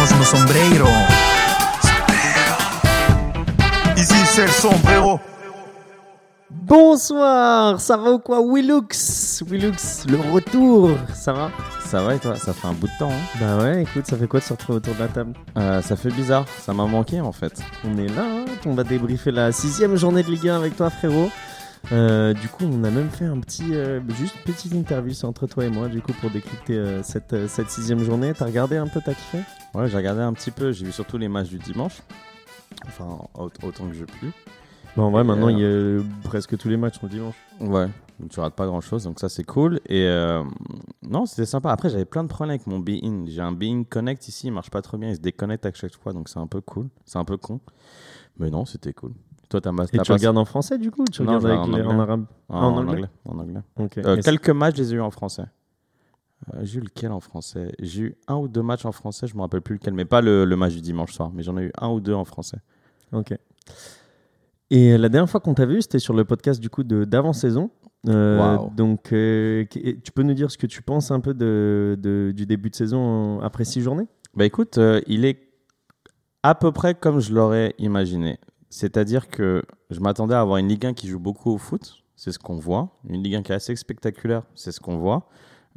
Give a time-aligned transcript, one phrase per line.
[0.00, 0.86] quitamos nos sombrero.
[1.82, 2.56] Sombrero.
[3.96, 5.20] Ici c'est le sombrero.
[6.50, 9.42] Bonsoir, ça va ou quoi Willux?
[9.46, 11.50] Willux, le retour, ça va?
[11.84, 12.36] Ça va et toi?
[12.36, 13.10] Ça fait un bout de temps.
[13.10, 15.32] Hein Bah ouais, écoute, ça fait quoi de se retrouver autour de la table?
[15.56, 17.60] Euh, ça fait bizarre, ça m'a manqué en fait.
[17.84, 20.90] On est là, hein, on va débriefer la sixième journée de Ligue 1 avec toi
[20.90, 21.30] frérot.
[21.92, 25.64] Euh, du coup, on a même fait un petit, euh, juste petite interview entre toi
[25.64, 28.32] et moi, du coup, pour décrypter euh, cette, cette sixième journée.
[28.36, 29.40] T'as regardé un peu, t'as kiffé
[29.74, 32.02] Ouais, j'ai regardé un petit peu, j'ai vu surtout les matchs du dimanche.
[32.86, 34.28] Enfin, au- autant que je puis.
[34.96, 37.34] Bon, en vrai, Et, maintenant, il y a presque tous les matchs sont le dimanche.
[37.60, 37.88] Ouais,
[38.18, 39.80] donc tu rates pas grand chose, donc ça c'est cool.
[39.88, 40.04] Et
[41.02, 41.70] non, c'était sympa.
[41.72, 43.24] Après, j'avais plein de problèmes avec mon Be-In.
[43.26, 45.94] J'ai un Be-In Connect ici, il marche pas trop bien, il se déconnecte à chaque
[45.96, 46.88] fois, donc c'est un peu cool.
[47.04, 47.60] C'est un peu con.
[48.38, 49.12] Mais non, c'était cool.
[49.50, 51.02] Toi, t'as Et tu regardes en français, du coup?
[51.02, 52.02] Ou Tu Non, regardes avec en les- en, anglais.
[52.02, 52.24] arabe?
[52.48, 52.92] Ah, en en, anglais?
[52.92, 53.08] anglais.
[53.24, 53.98] En anglais.
[54.06, 55.44] Euh, quelques matchs, je les ai eu en français.
[56.54, 57.72] Euh, j'ai eu lequel en français?
[57.80, 60.20] J'ai eu un ou deux matchs en français, je me rappelle plus lequel, mais pas
[60.22, 62.58] le, le match du dimanche soir, mais j'en ai eu un ou deux en français.
[63.12, 63.34] Ok.
[64.70, 67.70] Et la dernière fois qu'on t'a vu, c'était sur le podcast du coup de d'avant-saison.
[68.08, 68.70] Euh, Waouh.
[68.74, 72.46] Donc, euh, tu peux nous dire ce que tu penses un peu de, de- du
[72.46, 74.06] début de saison après six journées?
[74.34, 75.40] Bah écoute, il est
[76.44, 78.38] à peu près comme je l'aurais imaginé.
[78.70, 82.32] C'est-à-dire que je m'attendais à avoir une Ligue 1 qui joue beaucoup au foot, c'est
[82.32, 82.96] ce qu'on voit.
[83.08, 85.28] Une Ligue 1 qui est assez spectaculaire, c'est ce qu'on voit.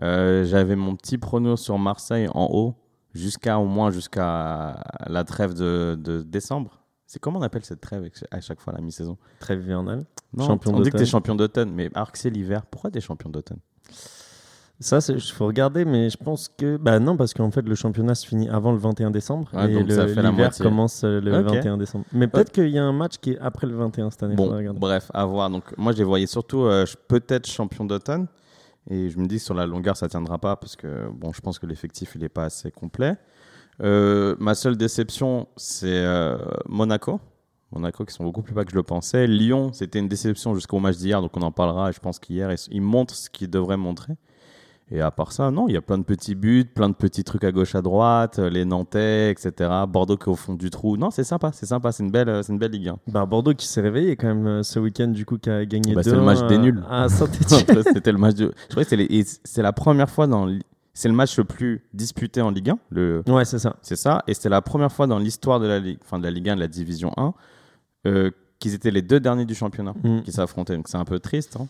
[0.01, 2.75] Euh, J'avais mon petit prono sur Marseille en haut,
[3.13, 6.79] jusqu'à au moins jusqu'à la trêve de, de décembre.
[7.05, 9.17] C'est comment on appelle cette trêve à chaque fois la mi-saison?
[9.39, 10.05] Trêve hivernale?
[10.33, 13.01] Non, Champion on dit que t'es champion d'automne, mais alors que c'est l'hiver, pourquoi t'es
[13.01, 13.59] champion d'automne?
[14.83, 16.77] Ça, il faut regarder, mais je pense que.
[16.77, 19.49] Bah non, parce qu'en fait, le championnat se finit avant le 21 décembre.
[19.53, 20.63] Ouais, et donc le- ça fait la l'hiver moitié.
[20.63, 21.45] commence euh, le Ok.
[21.55, 22.05] 21 décembre.
[22.11, 24.35] Mais peut-être qu'il y a un match qui est après le 21 cette année.
[24.35, 25.49] Bon, bref, à voir.
[25.49, 28.27] Donc, moi, je les voyais surtout euh, peut-être champion d'automne.
[28.89, 31.57] Et je me dis, sur la longueur, ça tiendra pas parce que, bon, je pense
[31.57, 33.15] que l'effectif, il n'est pas assez complet.
[33.81, 37.19] Euh, ma seule déception, c'est euh, Monaco.
[37.71, 39.25] Monaco qui sont beaucoup plus bas que je le pensais.
[39.25, 41.89] Lyon, c'était une déception jusqu'au match d'hier, donc on en parlera.
[41.89, 44.13] Et je pense qu'hier, ils montrent ce qu'ils devraient montrer.
[44.91, 47.23] Et à part ça, non, il y a plein de petits buts, plein de petits
[47.23, 49.69] trucs à gauche, à droite, euh, les Nantais, etc.
[49.87, 50.97] Bordeaux qui est au fond du trou.
[50.97, 52.97] Non, c'est sympa, c'est sympa, c'est une belle, euh, c'est une belle Ligue 1.
[53.07, 55.95] Bah, Bordeaux qui s'est réveillé quand même euh, ce week-end, du coup, qui a gagné
[55.95, 56.83] Bah, 2 c'est le match des nuls.
[57.93, 58.53] C'était le match de.
[58.69, 60.47] Je crois que c'est la première fois dans.
[60.93, 62.77] C'est le match le plus disputé en Ligue 1.
[62.91, 63.23] Le...
[63.27, 63.77] ouais, c'est ça.
[63.81, 64.21] C'est ça.
[64.27, 66.55] Et c'était la première fois dans l'histoire de la Ligue, enfin de la Ligue 1,
[66.55, 67.33] de la Division 1,
[68.05, 68.29] euh,
[68.59, 70.21] qu'ils étaient les deux derniers du championnat Mm.
[70.21, 70.75] qui s'affrontaient.
[70.75, 71.57] Donc c'est un peu triste.
[71.59, 71.67] hein.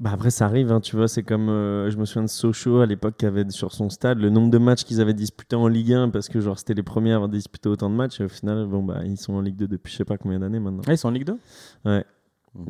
[0.00, 2.80] Bah après ça arrive, hein, tu vois, c'est comme euh, je me souviens de Sochaux
[2.80, 5.68] à l'époque qui avait sur son stade le nombre de matchs qu'ils avaient disputés en
[5.68, 8.24] Ligue 1 parce que genre c'était les premiers à avoir disputé autant de matchs et
[8.24, 10.58] au final bon bah ils sont en Ligue 2 depuis je sais pas combien d'années
[10.58, 10.80] maintenant.
[10.86, 11.36] Ah, ils sont en Ligue 2
[11.84, 12.04] Ouais.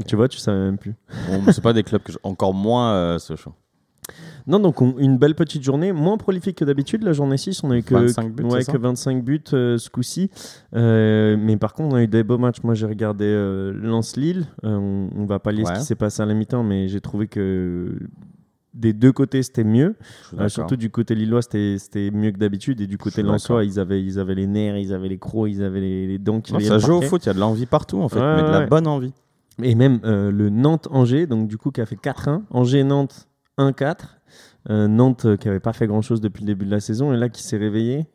[0.08, 0.94] Tu vois, tu savais même plus.
[1.28, 3.54] Bon, c'est pas des clubs que je- encore moins euh, Sochaux.
[4.46, 7.70] Non donc on- une belle petite journée, moins prolifique que d'habitude la journée 6, on
[7.70, 10.30] a eu que 25 buts, ouais, c'est que ça 25 buts euh, ce coup-ci.
[10.74, 12.62] Euh, mais par contre on a eu des beaux matchs.
[12.62, 16.22] Moi j'ai regardé euh, Lens-Lille, Euh, on, on va pas lire ce qui s'est passé
[16.22, 17.98] à la mi-temps mais j'ai trouvé que
[18.72, 19.96] des deux côtés c'était mieux.
[20.38, 22.80] Euh, surtout du côté lillois, c'était mieux que d'habitude.
[22.80, 25.62] Et du côté lensois, ils avaient, ils avaient les nerfs, ils avaient les crocs, ils
[25.62, 27.66] avaient les, les dents qui Non, ça joue au foot, il y a de l'envie
[27.66, 29.12] partout en fait, Ouais, mais de la bonne envie.
[29.62, 32.42] Et même euh, le Nantes-Angers, donc du coup, qui a fait 4-1.
[32.50, 33.26] Angers-Nantes
[33.60, 33.96] 1-4.
[34.68, 37.12] Euh, Nantes euh, qui avait pas fait grand chose depuis le début de la saison
[37.12, 38.06] et là qui s'est réveillé.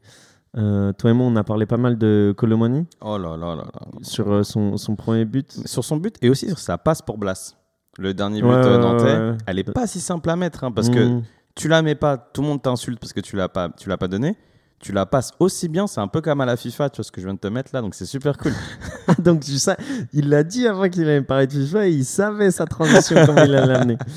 [0.57, 3.63] Euh, toi et moi, on a parlé pas mal de Colomani Oh là là là
[3.63, 3.81] là.
[4.01, 5.51] sur son, son premier but.
[5.67, 7.55] Sur son but et aussi sur sa passe pour Blas.
[7.97, 10.89] Le dernier but Ouais, nantais, ouais, elle est pas si simple à mettre hein, parce
[10.89, 11.23] que Mmh.
[11.55, 13.97] tu la mets pas, tout le monde t'insulte parce que tu l'as pas, tu l'as
[13.97, 14.35] pas donné.
[14.79, 17.11] Tu la passes aussi bien, c'est un peu comme à la FIFA, tu vois ce
[17.11, 18.51] que je viens de te mettre là, donc c'est super cool.
[19.19, 19.77] donc tu sais,
[20.13, 23.43] il l'a dit avant qu'il allait parler de FIFA et il savait sa transition comment
[23.45, 23.97] il allait l'amener.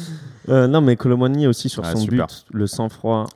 [0.48, 2.26] Euh, non, mais Colomani aussi sur Ah, son super.
[2.26, 3.26] but, le sang-froid.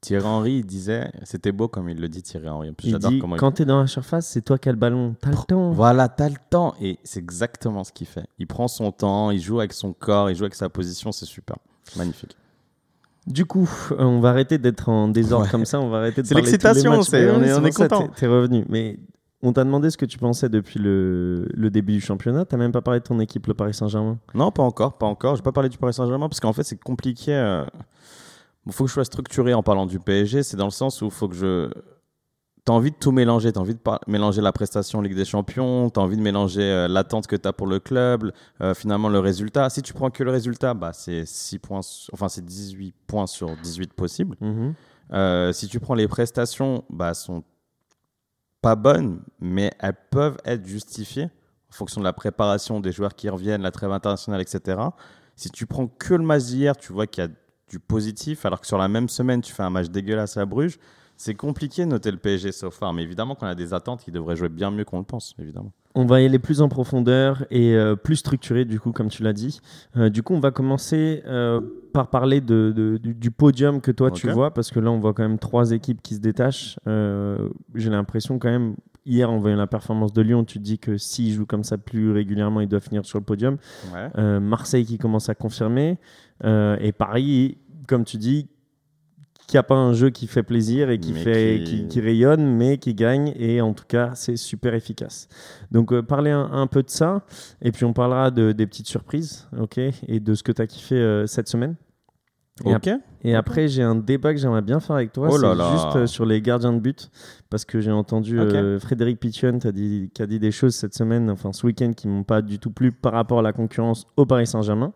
[0.00, 2.70] Thierry Henry, il disait, c'était beau comme il le dit Thierry Henry.
[2.70, 4.68] En plus, Il j'adore dit comment il- quand t'es dans la surface, c'est toi qui
[4.68, 5.14] as le ballon.
[5.20, 5.70] T'as le temps.
[5.70, 8.24] Voilà, t'as le temps et c'est exactement ce qu'il fait.
[8.40, 11.24] Il prend son temps, il joue avec son corps, il joue avec sa position, c'est
[11.26, 11.56] super,
[11.96, 12.36] magnifique.
[13.28, 15.50] Du coup, euh, on va arrêter d'être en désordre Ouais.
[15.52, 15.78] comme ça.
[15.80, 18.08] On va arrêter de C'est l'excitation, on est- on est content.
[18.08, 18.64] T'es revenu.
[18.68, 18.98] Mais
[19.42, 22.44] on t'a demandé ce que tu pensais depuis le, le début du championnat.
[22.44, 24.18] T'as même pas parlé de ton équipe, le Paris Saint-Germain.
[24.34, 25.34] Non, pas encore, pas encore.
[25.36, 27.34] Je vais pas parler du Paris Saint-Germain parce qu'en fait, c'est compliqué.
[27.34, 27.64] euh,
[28.66, 30.42] Il faut que je sois structuré en parlant du PSG.
[30.42, 31.70] C'est dans le sens où il faut que je.
[32.64, 33.50] T'as envie de tout mélanger.
[33.52, 35.90] T'as envie de par- mélanger la prestation Ligue des Champions.
[35.90, 38.30] T'as envie de mélanger euh, l'attente que t'as pour le club.
[38.60, 39.68] euh, finalement, le résultat.
[39.68, 41.80] Si tu prends que le résultat, bah, c'est 6 points.
[42.12, 44.36] Enfin, c'est 18 points sur 18 possibles.
[44.40, 44.74] Mhm.
[45.12, 47.42] Euh, si tu prends les prestations, bah, sont
[48.62, 51.24] pas bonnes, mais elles peuvent être justifiées
[51.70, 54.80] en fonction de la préparation des joueurs qui reviennent, la trêve internationale, etc.
[55.36, 57.30] Si tu prends que le match d'hier, tu vois qu'il y a
[57.68, 60.78] du positif, alors que sur la même semaine, tu fais un match dégueulasse à Bruges.
[61.24, 64.10] C'est compliqué de noter le PSG so far, mais évidemment qu'on a des attentes qui
[64.10, 65.70] devraient jouer bien mieux qu'on le pense, évidemment.
[65.94, 69.22] On va y aller plus en profondeur et euh, plus structuré, du coup, comme tu
[69.22, 69.60] l'as dit.
[69.96, 71.60] Euh, du coup, on va commencer euh,
[71.92, 74.98] par parler de, de- du, du podium que toi tu vois, parce que là, on
[74.98, 76.76] voit quand même trois équipes qui se détachent.
[76.86, 78.74] J'ai l'impression quand même,
[79.06, 81.78] hier, en voyant la performance de Lyon, tu te dis que s'ils jouent comme ça
[81.78, 83.58] plus régulièrement, ils doivent finir sur le podium.
[83.94, 84.40] Ouais.
[84.40, 85.98] Marseille qui commence à confirmer.
[86.44, 88.48] Et Paris, comme tu dis,
[89.46, 91.88] qui a pas un jeu qui fait plaisir et qui, Mais fait, qui- qui...
[91.88, 93.32] qui rayonne, mais qui gagne.
[93.38, 95.28] Et en tout cas, c'est super efficace.
[95.70, 97.24] Donc, euh, parler un, un peu de ça.
[97.60, 100.66] Et puis, on parlera de, des petites surprises ok, et de ce que tu as
[100.66, 101.74] kiffé euh, cette semaine.
[102.64, 102.88] Et, Ok.
[103.24, 105.28] et après, j'ai un débat que j'aimerais bien faire avec toi.
[105.30, 107.10] Oh c'est juste euh, sur les gardiens de but.
[107.50, 110.74] Parce que j'ai entendu euh, Frédéric Pichon qui a, dit, qui a dit des choses
[110.74, 113.52] cette semaine, enfin ce week-end, qui m'ont pas du tout plu par rapport à la
[113.52, 114.92] concurrence au Paris Saint-Germain.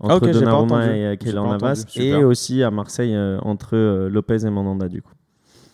[0.00, 1.84] Entre Ah, pas Donnarumma et euh, Keylor Navas.
[1.96, 3.76] Et aussi à Marseille euh, entre
[4.08, 5.12] Lopez et Mandanda, du coup.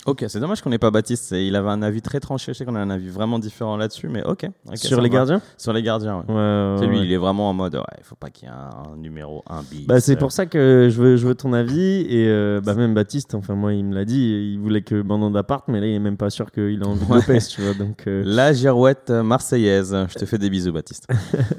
[0.06, 1.32] Ok, c'est dommage qu'on n'ait pas Baptiste.
[1.32, 2.52] Il avait un avis très tranché.
[2.52, 4.46] Je sais qu'on a un avis vraiment différent là-dessus, mais ok.
[4.74, 6.34] sur les gardiens Sur les gardiens, ouais.
[6.34, 8.54] Ouais, ouais, C'est lui, il est vraiment en mode, il faut pas qu'il y ait
[8.54, 9.86] un, un numéro 1 bis.
[9.86, 12.06] Bah, c'est pour ça que je veux, je veux ton avis.
[12.08, 15.42] Et euh, bah, même Baptiste, enfin, moi, il me l'a dit, il voulait que Mandanda
[15.42, 17.14] parte, mais là, il est même pas sûr qu'il a envie de.
[17.14, 17.74] Lopez, tu vois.
[17.74, 19.96] Donc, euh, La girouette marseillaise.
[20.08, 21.06] Je te fais des bisous, Baptiste.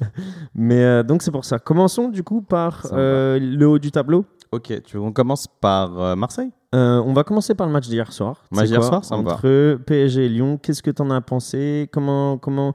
[0.56, 1.60] Mais euh, donc, c'est pour ça.
[1.60, 4.26] Commençons, du coup, par euh, le haut du tableau.
[4.52, 6.52] Ok, tu veux qu'on commence par euh, Marseille?
[6.74, 8.44] Euh, on va commencer par le match d'hier soir.
[8.52, 9.34] Match d'hier soir, ça me va.
[9.34, 11.90] Entre PSG et Lyon, qu'est-ce que tu en as pensé?
[11.92, 12.74] Comment comment?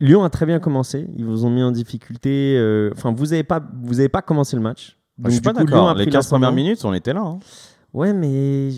[0.00, 1.06] Lyon a très bien commencé.
[1.16, 2.56] Ils vous ont mis en difficulté.
[2.56, 4.96] euh, Enfin, vous n'avez pas vous avez pas commencé le match.
[5.22, 5.94] Ah, Je suis pas d'accord.
[5.94, 7.20] Les pris 15 premières minutes, on était là.
[7.20, 7.38] hein.
[7.92, 8.70] Ouais, mais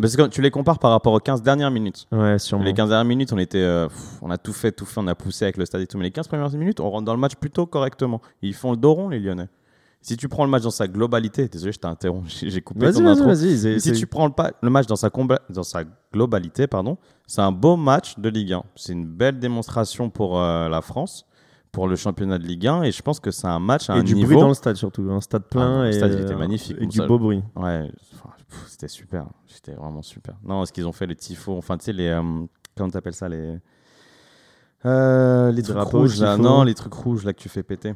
[0.00, 2.06] Parce que tu les compares par rapport aux 15 dernières minutes.
[2.12, 2.64] ouais, sûrement.
[2.64, 5.06] Les 15 dernières minutes, on était, euh, pff, on a tout fait, tout fait, on
[5.08, 5.98] a poussé avec le stade et tout.
[5.98, 8.22] Mais les 15 premières minutes, on rentre dans le match plutôt correctement.
[8.40, 9.48] Ils font le dos rond, les Lyonnais.
[10.02, 13.02] Si tu prends le match dans sa globalité, désolé, je t'ai interrompu, j'ai coupé ton
[13.02, 13.34] vas-y, intro.
[13.78, 14.32] Si tu prends le,
[14.62, 15.10] le match dans sa,
[15.50, 15.82] dans sa
[16.12, 18.62] globalité, pardon, c'est un beau match de Ligue 1.
[18.76, 21.26] C'est une belle démonstration pour euh, la France,
[21.70, 24.00] pour le championnat de Ligue 1, et je pense que c'est un match à et
[24.00, 24.28] un du niveau.
[24.28, 26.36] bruit dans le stade surtout, un stade plein Ah, le et, stade, il était euh,
[26.38, 27.42] magnifique, et du ça- beau bruit.
[27.54, 27.90] Ouais,
[28.68, 30.34] c'était super, c'était vraiment super.
[30.42, 32.22] Non, ce qu'ils ont fait les tifos, enfin tu sais les, euh,
[32.76, 33.58] comment t'appelles ça les,
[34.86, 37.94] euh, les trucs Drapeaux, rouges là, non les trucs rouges là que tu fais péter.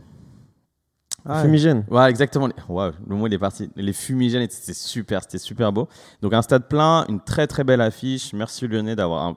[1.27, 1.85] Ah, Fumigène.
[1.91, 2.49] Ouais, exactement.
[2.69, 3.71] Ouais, le mot il est parti.
[3.77, 5.89] Les fumigènes, c'était super, c'était super beau.
[6.21, 8.33] Donc un stade plein, une très très belle affiche.
[8.35, 9.37] Merci Lyonnais d'avoir un-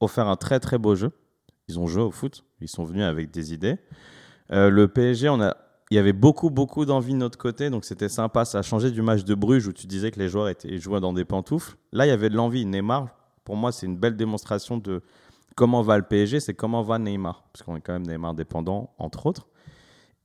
[0.00, 1.10] offert un très très beau jeu.
[1.68, 3.78] Ils ont joué au foot, ils sont venus avec des idées.
[4.52, 5.56] Euh, le PSG, on a,
[5.90, 8.44] il y avait beaucoup beaucoup d'envie de notre côté, donc c'était sympa.
[8.44, 11.00] Ça a changé du match de Bruges où tu disais que les joueurs étaient jouaient
[11.00, 11.76] dans des pantoufles.
[11.92, 12.66] Là, il y avait de l'envie.
[12.66, 13.08] Neymar,
[13.44, 15.00] pour moi, c'est une belle démonstration de
[15.56, 18.90] comment va le PSG, c'est comment va Neymar, parce qu'on est quand même Neymar dépendant
[18.98, 19.46] entre autres.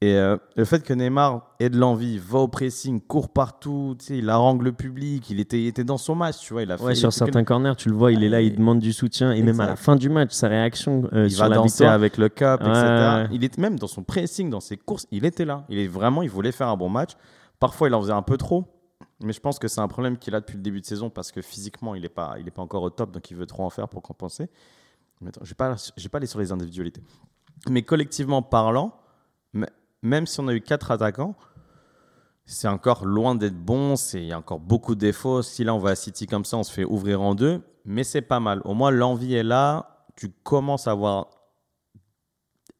[0.03, 4.31] Et euh, le fait que Neymar ait de l'envie, va au pressing, court partout, il
[4.31, 6.63] harangue le public, il était, il était dans son match, tu vois.
[6.63, 8.41] Il a fait, Ouais, il sur a certains corners, tu le vois, il est là,
[8.41, 9.83] il demande du soutien et même à la Exact.
[9.83, 11.93] fin du match, sa réaction euh, il sur va la danser victoire.
[11.93, 12.87] avec le cap, Ouais, etc.
[12.87, 13.27] ouais.
[13.31, 15.65] Il est même dans son pressing, dans ses courses, il était là.
[15.69, 17.11] Il est vraiment, il voulait faire un bon match.
[17.59, 18.65] Parfois, il en faisait un peu trop,
[19.23, 21.31] mais je pense que c'est un problème qu'il a depuis le début de saison parce
[21.31, 23.63] que physiquement, il n'est pas, il est pas encore au top, donc il veut trop
[23.65, 24.49] en faire pour compenser.
[25.21, 27.03] Mais attends, je vais pas, pas aller sur les individualités.
[27.69, 28.95] Mais collectivement parlant,
[29.53, 29.67] m-
[30.01, 31.35] même si on a eu quatre attaquants,
[32.45, 33.95] c'est encore loin d'être bon.
[33.95, 35.41] c'est- Il y a encore beaucoup de défauts.
[35.41, 37.61] Si là, on va à City comme ça, on se fait ouvrir en deux.
[37.85, 38.61] Mais c'est pas mal.
[38.65, 40.05] Au moins, l'envie est là.
[40.15, 41.27] Tu commences à avoir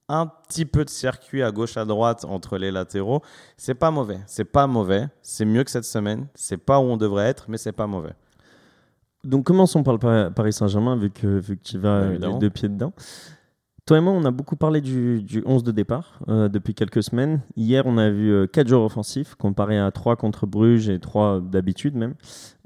[0.10, 3.22] un petit peu de circuit à gauche, à droite entre les latéraux.
[3.56, 4.20] C'est pas mauvais.
[4.28, 5.08] C'est pas mauvais.
[5.22, 6.28] C'est mieux que cette semaine.
[6.36, 8.14] C'est pas où on devrait être, mais c'est pas mauvais.
[9.24, 12.40] Donc commençons par le Pa- Paris Saint-Germain, vu que, vu que tu vas euh, les
[12.40, 12.92] deux pieds dedans.
[13.88, 17.02] Toi et moi, on a beaucoup parlé du, du 11 de départ euh, depuis quelques
[17.04, 17.42] semaines.
[17.56, 21.96] Hier, on a vu 4 joueurs offensifs comparé à 3 contre Bruges et 3 d'habitude
[21.96, 22.14] même.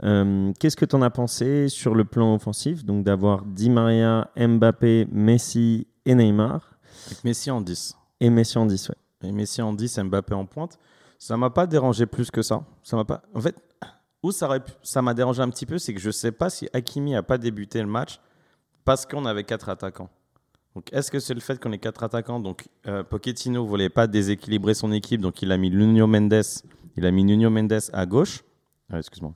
[0.03, 2.83] Euh, Qu'est-ce que tu en as pensé sur le plan offensif?
[2.83, 6.77] Donc d'avoir Di Maria, Mbappé, Messi et Neymar.
[7.07, 7.95] Avec Messi en 10.
[8.19, 8.95] Et Messi en 10, ouais.
[9.23, 10.77] Et Messi en 10, Mbappé en pointe.
[11.17, 12.65] Ça m'a pas dérangé plus que ça.
[12.83, 13.23] Ça m'a pas.
[13.33, 13.55] En fait,
[14.21, 17.23] où ça m'a dérangé un petit peu, c'est que je sais pas si Hakimi a
[17.23, 18.19] pas débuté le match
[18.83, 20.09] parce qu'on avait quatre attaquants.
[20.75, 22.39] Donc, est-ce que c'est le fait qu'on ait quatre attaquants?
[22.39, 26.43] Donc, euh, Pochettino voulait pas déséquilibrer son équipe, donc il a mis Nuno Mendes.
[26.97, 28.43] Il a mis Nuno Mendes à gauche.
[28.91, 29.33] Ah, excuse-moi.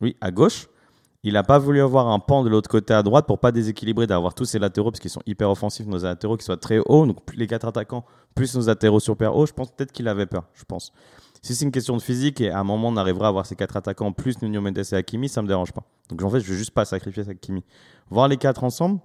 [0.00, 0.68] Oui, à gauche.
[1.22, 4.06] Il n'a pas voulu avoir un pan de l'autre côté à droite pour pas déséquilibrer,
[4.06, 7.06] d'avoir tous ses latéraux, parce qu'ils sont hyper offensifs, nos latéraux qui soient très hauts.
[7.06, 9.46] Donc, les quatre attaquants, plus nos latéraux super hauts.
[9.46, 10.44] Je pense peut-être qu'il avait peur.
[10.54, 10.92] Je pense.
[11.40, 13.54] Si c'est une question de physique et à un moment on arrivera à avoir ces
[13.54, 15.84] quatre attaquants plus Nuno Mendes et Hakimi, ça me dérange pas.
[16.08, 17.62] Donc en fait, je veux juste pas sacrifier Hakimi.
[18.10, 18.98] Voir les quatre ensemble,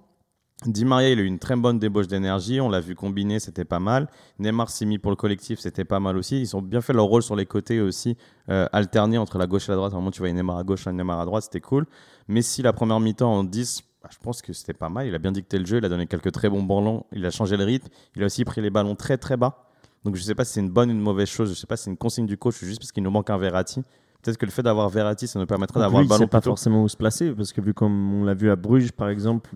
[0.66, 2.60] Di Maria, il a eu une très bonne débauche d'énergie.
[2.60, 4.08] On l'a vu combiner, c'était pas mal.
[4.38, 6.40] Neymar s'est mis pour le collectif, c'était pas mal aussi.
[6.40, 8.16] Ils ont bien fait leur rôle sur les côtés aussi,
[8.48, 9.92] euh, alterner entre la gauche et la droite.
[9.92, 11.86] À un moment, tu voyais Neymar à gauche, Neymar à droite, c'était cool.
[12.28, 15.06] Messi, la première mi-temps en 10, bah, je pense que c'était pas mal.
[15.06, 17.30] Il a bien dicté le jeu, il a donné quelques très bons ballons, il a
[17.30, 17.88] changé le rythme.
[18.16, 19.68] Il a aussi pris les ballons très très bas.
[20.04, 21.50] Donc je sais pas si c'est une bonne ou une mauvaise chose.
[21.50, 23.38] Je sais pas si c'est une consigne du coach juste parce qu'il nous manque un
[23.38, 23.82] Verratti.
[24.22, 26.40] Peut-être que le fait d'avoir Verratti, ça nous permettrait d'avoir le ballon il sait pas
[26.40, 29.50] forcément où se placer, parce que vu comme on l'a vu à Bruges, par exemple,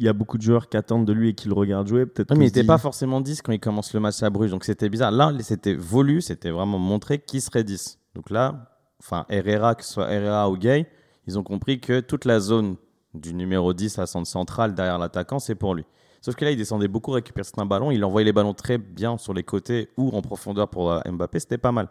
[0.00, 2.06] il y a beaucoup de joueurs qui attendent de lui et qui le regardent jouer.
[2.06, 4.30] Peut-être qu'on mais il n'était dit- pas forcément 10 quand il commence le match à
[4.30, 5.10] Bruges, donc c'était bizarre.
[5.12, 7.98] Là, c'était voulu, c'était vraiment montré qui serait 10.
[8.14, 10.86] Donc là, enfin, Herrera, que ce soit Herrera ou Gay,
[11.26, 12.76] ils ont compris que toute la zone
[13.14, 15.84] du numéro 10 à centre central derrière l'attaquant, c'est pour lui.
[16.22, 19.18] Sauf que là, il descendait beaucoup récupérer certains ballons, il envoyait les ballons très bien
[19.18, 21.88] sur les côtés ou en profondeur pour euh, Mbappé, c'était pas mal.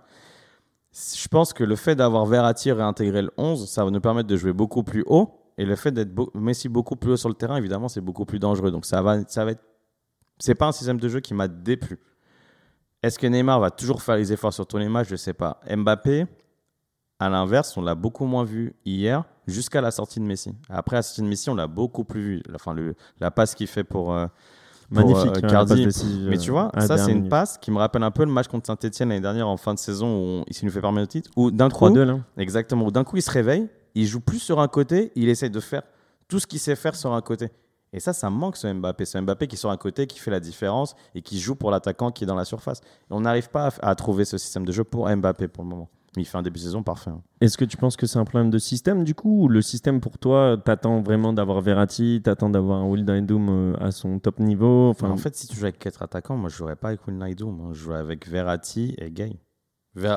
[0.94, 4.36] Je pense que le fait d'avoir Verratti réintégré le 11, ça va nous permettre de
[4.36, 5.39] jouer beaucoup plus haut.
[5.60, 8.26] Et le fait d'être beau- Messi beaucoup plus haut sur le terrain, évidemment, c'est beaucoup
[8.26, 8.72] plus dangereux.
[8.72, 9.62] Donc ça va, ça va être.
[10.40, 12.00] C'est pas un système de jeu qui m'a déplu.
[13.04, 15.10] Est-ce que Neymar va toujours faire les efforts sur tous les matchs?
[15.10, 15.60] Je sais pas.
[15.70, 16.26] Mbappé,
[17.20, 20.54] à l'inverse, on l'a beaucoup moins vu hier jusqu'à la sortie de Messi.
[20.70, 22.44] Après la sortie de Messi, on l'a beaucoup plus vu.
[22.56, 24.14] Enfin, le, la passe qu'il fait pour.
[24.14, 24.28] euh,
[24.94, 25.44] pour, Magnifique.
[25.44, 25.86] euh, Cardi.
[25.86, 27.30] décisive, mais tu vois, ça c'est une minute.
[27.30, 29.80] passe qui me rappelle un peu le match contre Saint-Etienne l'année dernière en fin de
[29.80, 31.30] saison où on- il nous fait parmi le titre.
[31.36, 32.18] Où d'un coup, 3-2 là.
[32.38, 32.86] Exactement.
[32.88, 35.60] Où D'un coup, il se réveille, il joue plus sur un côté, il essaye de
[35.60, 35.84] faire
[36.28, 37.50] tout ce qu'il sait faire sur un côté.
[37.92, 39.04] Et ça, ça manque ce Mbappé.
[39.06, 42.12] Ce Mbappé qui sur un côté, qui fait la différence et qui joue pour l'attaquant
[42.12, 42.82] qui est dans la surface.
[42.82, 45.70] Et on n'arrive pas à, à trouver ce système de jeu pour Mbappé pour le
[45.72, 45.90] moment.
[46.16, 47.10] Mais il fait un début de saison parfait.
[47.12, 47.22] hein.
[47.42, 50.02] Est-ce que tu penses que c'est un problème de système du coup ou le système
[50.02, 54.90] pour toi, t'attends vraiment d'avoir Verratti, t'attends d'avoir un Wijnaldum euh, à son top niveau?
[54.90, 57.56] Enfin, en fait, si tu joues avec quatre attaquants, moi je jouerais pas avec Wijnaldum.
[57.56, 59.40] Moi, je jouerais avec Verratti et Gay.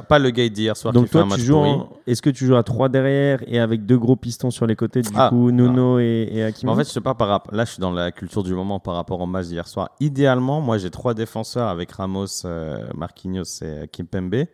[0.08, 2.22] Pas le Gay d'hier soir Donc qui fait toi, un match tu joues en- est-ce
[2.22, 5.08] que tu joues à 3 derrière et avec deux gros pistons sur les côtés, du
[5.14, 7.54] Ah, coup Nuno et, et Hakimi en fait, je sais pas par rapport.
[7.54, 9.90] Là, je suis dans la culture du moment par rapport au match d'hier soir.
[10.00, 14.44] Idéalement, moi, j'ai trois défenseurs avec Ramos, euh, Marquinhos et Kimpembe.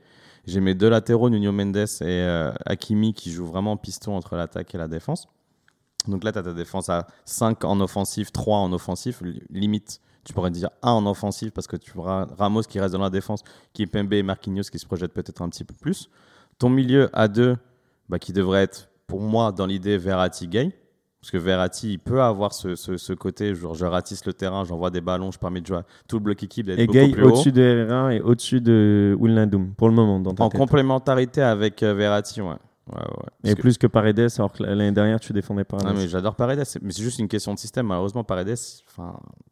[0.47, 4.75] J'ai mes deux latéraux, Nuno Mendes et euh, Hakimi, qui jouent vraiment piston entre l'attaque
[4.75, 5.29] et la défense.
[6.07, 9.21] Donc là, tu as ta défense à 5 en offensif, 3 en offensif.
[9.21, 12.93] Li- Limite, tu pourrais dire 1 en offensif parce que tu auras Ramos qui reste
[12.93, 13.43] dans la défense,
[13.73, 16.11] Kimpembe et Marquinhos qui se projettent peut-être un petit peu plus.
[16.59, 17.57] Ton milieu à 2,
[18.11, 20.71] bah, qui devrait être, pour moi, dans l'idée, Verratti-Gay.
[21.21, 24.65] Parce que Verratti, il peut avoir ce, ce, ce côté, genre je ratisse le terrain,
[24.65, 27.51] j'envoie des ballons, je permets de jouer à tout le bloc équipe Et Gay au-dessus
[27.51, 30.61] de Herrera et au-dessus de Wijnaldum pour le moment dans ta En tête.
[30.61, 32.55] complémentarité avec euh, Verratti, ouais.
[32.97, 35.87] Ouais, Et que- plus que Paredes, alors que l'année dernière tu défendais Paredes.
[35.89, 37.87] Ah, mais j'adore Paredes, mais c'est juste une question de système.
[37.87, 38.55] Malheureusement, Paredes,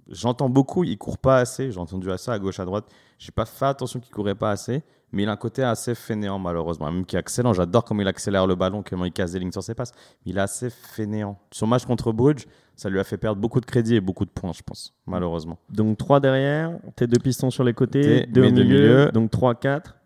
[0.08, 1.70] j'entends beaucoup, il court pas assez.
[1.70, 2.86] J'ai entendu ça à gauche, à droite.
[3.18, 6.38] J'ai pas fait attention qu'il courait pas assez, mais il a un côté assez fainéant,
[6.38, 6.90] malheureusement.
[6.92, 7.52] Même qui est excellent.
[7.54, 9.92] J'adore comment il accélère le ballon, comment il casse des lignes sur ses passes.
[10.24, 11.38] Mais il est assez fainéant.
[11.50, 14.30] Son match contre Bruges, ça lui a fait perdre beaucoup de crédit et beaucoup de
[14.30, 15.58] points, je pense, malheureusement.
[15.70, 19.96] Donc 3 derrière, tes deux pistons sur les côtés, Tes- 2 au milieu, donc 3-4.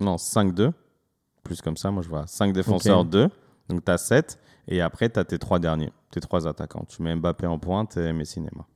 [0.00, 0.72] Non, 5-2.
[1.44, 3.10] Plus comme ça, moi je vois 5 défenseurs, Ok.
[3.10, 3.28] 2.
[3.68, 4.38] Donc tu as 7.
[4.66, 6.84] Et après, tu as tes trois derniers, tes trois attaquants.
[6.88, 8.66] Tu mets Mbappé en pointe et Messi Neymar.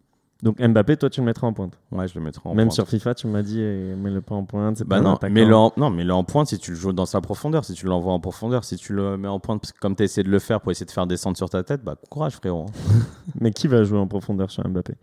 [0.42, 1.78] Donc Mbappé, toi tu le mettras en pointe.
[1.90, 2.74] Ouais, je le mettrai en Même pointe.
[2.74, 4.76] sur FIFA, tu m'as dit, eh, mets-le pas en pointe.
[4.76, 6.76] c'est Bah pas non, mais le en, non, mais le en pointe si tu le
[6.76, 9.60] joues dans sa profondeur, si tu l'envoies en profondeur, si tu le mets en pointe,
[9.62, 11.50] parce que comme tu as essayé de le faire pour essayer de faire descendre sur
[11.50, 12.66] ta tête, bah courage frérot.
[12.68, 13.00] hein.
[13.40, 14.94] Mais qui va jouer en profondeur sur Mbappé?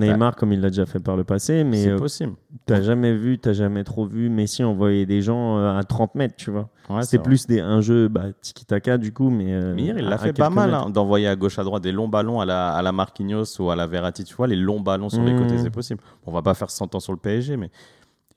[0.00, 2.34] Neymar, comme il l'a déjà fait par le passé, mais c'est euh, possible.
[2.66, 6.36] t'as jamais vu, t'as jamais trop vu Messi envoyer des gens euh, à 30 mètres,
[6.36, 6.68] tu vois.
[6.90, 9.52] Ouais, c'est plus des, un jeu bah, tiki-taka du coup, mais.
[9.52, 11.92] euh, Mais hier, il l'a fait pas mal hein, d'envoyer à gauche à droite des
[11.92, 14.80] longs ballons à la, à la Marquinhos ou à la Verratti, tu vois, les longs
[14.80, 15.38] ballons sur les Mhm.
[15.38, 16.00] côtés, c'est possible.
[16.26, 17.70] On va pas faire 100 ans sur le PSG, mais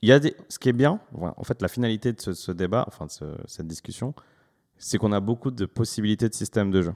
[0.01, 0.35] il y a des...
[0.49, 3.25] ce qui est bien, en fait, la finalité de ce, ce débat, enfin de ce-
[3.47, 4.13] cette discussion,
[4.77, 6.93] c'est qu'on a beaucoup de possibilités de système de jeu.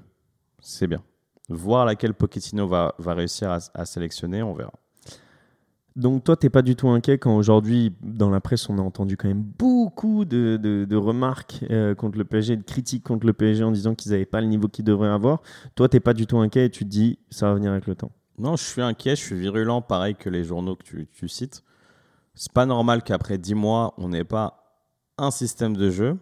[0.61, 1.01] C'est bien.
[1.49, 4.73] Voir laquelle Pochettino va, va réussir à, sélectionner, on verra.
[5.95, 9.17] Donc toi, t'es pas du tout inquiet quand aujourd'hui, dans la presse, on a entendu
[9.17, 13.63] quand même beaucoup de, de- remarques euh, contre le PSG, de critiques contre le PSG
[13.63, 15.41] en disant qu'ils n'avaient pas le niveau qu'ils devraient avoir.
[15.75, 17.95] Toi, t'es pas du tout inquiet et tu te dis, ça va venir avec le
[17.95, 18.11] temps.
[18.37, 21.63] Non, je suis inquiet, je suis virulent, pareil que les journaux que tu, tu cites.
[22.35, 24.63] C'est pas normal qu'après 10 mois, on n'ait pas
[25.17, 26.17] un système de jeu,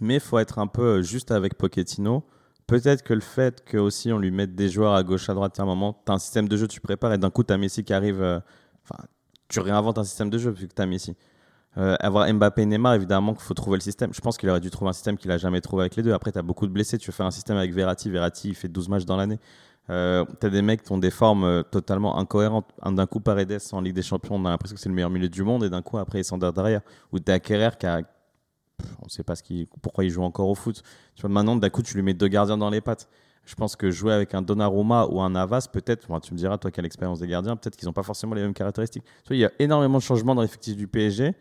[0.00, 2.24] mais faut être un peu juste avec Pochettino.
[2.72, 5.60] Peut-être que le fait que aussi on lui mette des joueurs à gauche, à droite,
[5.60, 7.52] à un moment, tu as un système de jeu, tu prépares et d'un coup, tu
[7.52, 8.22] as Messi qui arrive.
[8.22, 8.40] euh,
[8.84, 9.04] Enfin,
[9.48, 11.14] tu réinventes un système de jeu vu que tu as Messi.
[11.76, 14.12] Euh, avoir Mbappé et Neymar, évidemment qu'il faut trouver le système.
[14.14, 16.12] Je pense qu'il aurait dû trouver un système qu'il a jamais trouvé avec les deux.
[16.14, 16.96] Après, tu as beaucoup de blessés.
[16.98, 18.08] Tu faire un système avec Verratti.
[18.10, 19.38] Verratti, il fait 12 matchs dans l'année.
[19.90, 22.70] Euh, t'as des mecs qui ont des formes euh, totalement incohérentes.
[22.82, 25.10] Un D'un coup, Paredes en Ligue des Champions, on a l'impression que c'est le meilleur
[25.10, 26.80] milieu du monde, et d'un coup, après, ils sont derrière.
[27.12, 28.00] Ou t'as Kerrer qui a.
[29.02, 30.82] On sait pas ce qui, pourquoi il joue encore au foot.
[31.14, 33.08] Tu vois, maintenant, d'un coup, tu lui mets deux gardiens dans les pattes.
[33.44, 36.70] Je pense que jouer avec un Donnarumma ou un Navas, peut-être, tu me diras, toi
[36.70, 39.04] qui as l'expérience des gardiens, peut-être qu'ils n'ont pas forcément les mêmes caractéristiques.
[39.24, 41.34] Tu vois, il y a énormément de changements dans l'effectif du PSG.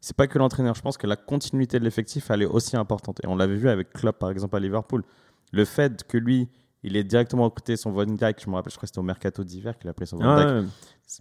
[0.00, 0.76] C'est pas que l'entraîneur.
[0.76, 3.18] Je pense que la continuité de l'effectif, elle est aussi importante.
[3.24, 5.02] Et on l'avait vu avec Klopp, par exemple, à Liverpool.
[5.50, 6.48] Le fait que lui,
[6.84, 9.02] il est directement recruté son Van Dijk, je me rappelle, je crois que c'était au
[9.02, 10.26] mercato d'hiver qu'il a pris son Dijk.
[10.28, 10.64] Ah, ouais.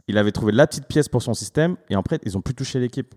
[0.08, 2.80] Il avait trouvé la petite pièce pour son système et après, ils ont plus touché
[2.80, 3.16] l'équipe.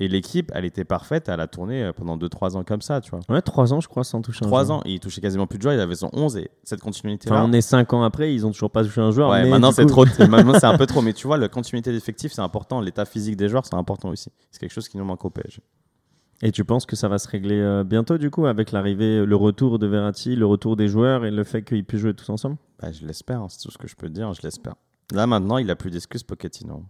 [0.00, 3.10] Et l'équipe, elle était parfaite, elle a tourné euh, pendant 2-3 ans comme ça, tu
[3.10, 3.18] vois.
[3.28, 4.78] Ouais, 3 ans, je crois, sans toucher un 3 joueur.
[4.78, 7.34] ans, il touchait quasiment plus de joueurs, il avait son 11 et cette continuité-là.
[7.34, 9.30] Enfin, on est 5 ans après, ils ont toujours pas touché un joueur.
[9.30, 11.48] Ouais, mais maintenant c'est coup- trop, maintenant c'est un peu trop, mais tu vois, la
[11.48, 14.30] continuité d'effectif c'est important, l'état physique des joueurs c'est important aussi.
[14.52, 15.60] C'est quelque chose qui nous manque au PSG.
[16.42, 19.34] Et tu penses que ça va se régler euh, bientôt, du coup, avec l'arrivée, le
[19.34, 22.56] retour de Verratti, le retour des joueurs et le fait qu'ils puissent jouer tous ensemble?
[22.80, 24.74] Bah, je l'espère, hein, c'est tout ce que je peux te dire, je l'espère.
[25.12, 26.84] Là maintenant, il a plus d'excuses, Pochettino.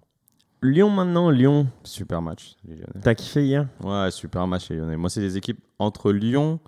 [0.62, 1.68] Lyon maintenant, Lyon.
[1.84, 3.00] Super match, les Lyonnais.
[3.02, 3.68] T'as kiffé hier?
[3.82, 4.96] Ouais, super match les Lyonnais.
[4.96, 6.58] Moi, c'est des équipes entre Lyon,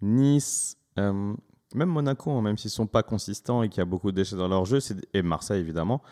[0.00, 1.34] Nice, euh,
[1.74, 4.36] même Monaco, hein, même s'ils sont pas consistants et qu'il y a beaucoup de déchets
[4.36, 4.78] dans leur jeu,
[5.12, 6.02] et Marseille évidemment.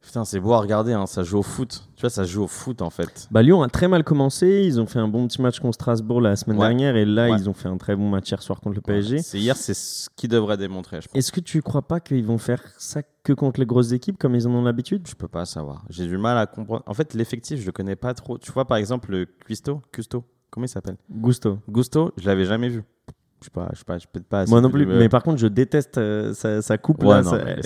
[0.00, 1.84] Putain, c'est beau à regarder, hein, ça joue au foot.
[1.96, 3.28] Tu vois, ça joue au foot en fait.
[3.30, 4.62] Bah, Lyon a très mal commencé.
[4.64, 6.66] Ils ont fait un bon petit match contre Strasbourg la semaine Ouais.
[6.68, 6.96] dernière.
[6.96, 7.36] Et là, Ouais.
[7.38, 9.18] ils ont fait un très bon match hier soir contre le PSG.
[9.18, 11.16] C'est hier, c'est ce qu'ils devraient démontrer, je pense.
[11.18, 14.34] Est-ce que tu crois pas qu'ils vont faire ça que contre les grosses équipes comme
[14.34, 15.06] ils en ont l'habitude?
[15.06, 15.84] Je peux pas savoir.
[15.90, 16.84] J'ai du mal à comprendre.
[16.86, 18.38] En fait, l'effectif, je le connais pas trop.
[18.38, 20.96] Tu vois, par exemple, le Custo, Custo, comment il s'appelle?
[21.10, 21.58] Gusto.
[21.68, 22.84] Gusto, je l'avais jamais vu.
[23.40, 24.46] Je sais pas, je sais pas, je peux pas.
[24.46, 24.84] Moi non plus.
[24.84, 27.22] Mais par contre, je déteste euh, sa, sa coupe Ouais, là.
[27.22, 27.56] non, ça- mais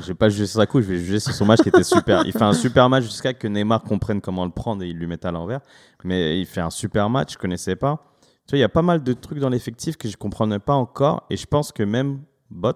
[0.00, 1.84] je vais pas juger sur sa coupe, je vais juger sur son match qui était
[1.84, 2.22] super.
[2.26, 5.06] Il fait un super match jusqu'à que Neymar comprenne comment le prendre et il lui
[5.06, 5.60] mette à l'envers.
[6.02, 8.02] Mais il fait un super match, je connaissais pas.
[8.46, 10.74] Tu vois, il y a pas mal de trucs dans l'effectif que je comprenais pas
[10.74, 12.72] encore et je pense que même Bots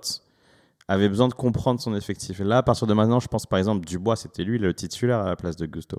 [0.87, 2.41] avait besoin de comprendre son effectif.
[2.41, 5.19] Et là, à partir de maintenant, je pense par exemple Dubois, c'était lui le titulaire
[5.19, 5.99] à la place de Gusto.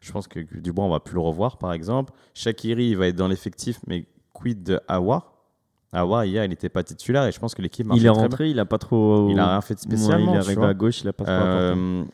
[0.00, 2.12] Je pense que Dubois, on va plus le revoir par exemple.
[2.34, 5.32] Shakiri, il va être dans l'effectif, mais quid de Awar
[5.92, 8.12] Awar, hier, il n'était pas titulaire et je pense que l'équipe Il est très bien.
[8.12, 9.30] rentré, il a pas trop.
[9.30, 10.32] Il a rien fait de Ouais, spécialement.
[10.32, 11.32] il est arrivé à gauche, il a pas trop.
[11.34, 12.04] Euh,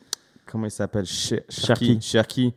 [0.47, 1.07] comment il s'appelle?
[1.07, 2.00] Cher- Cherki.
[2.00, 2.54] Cherki.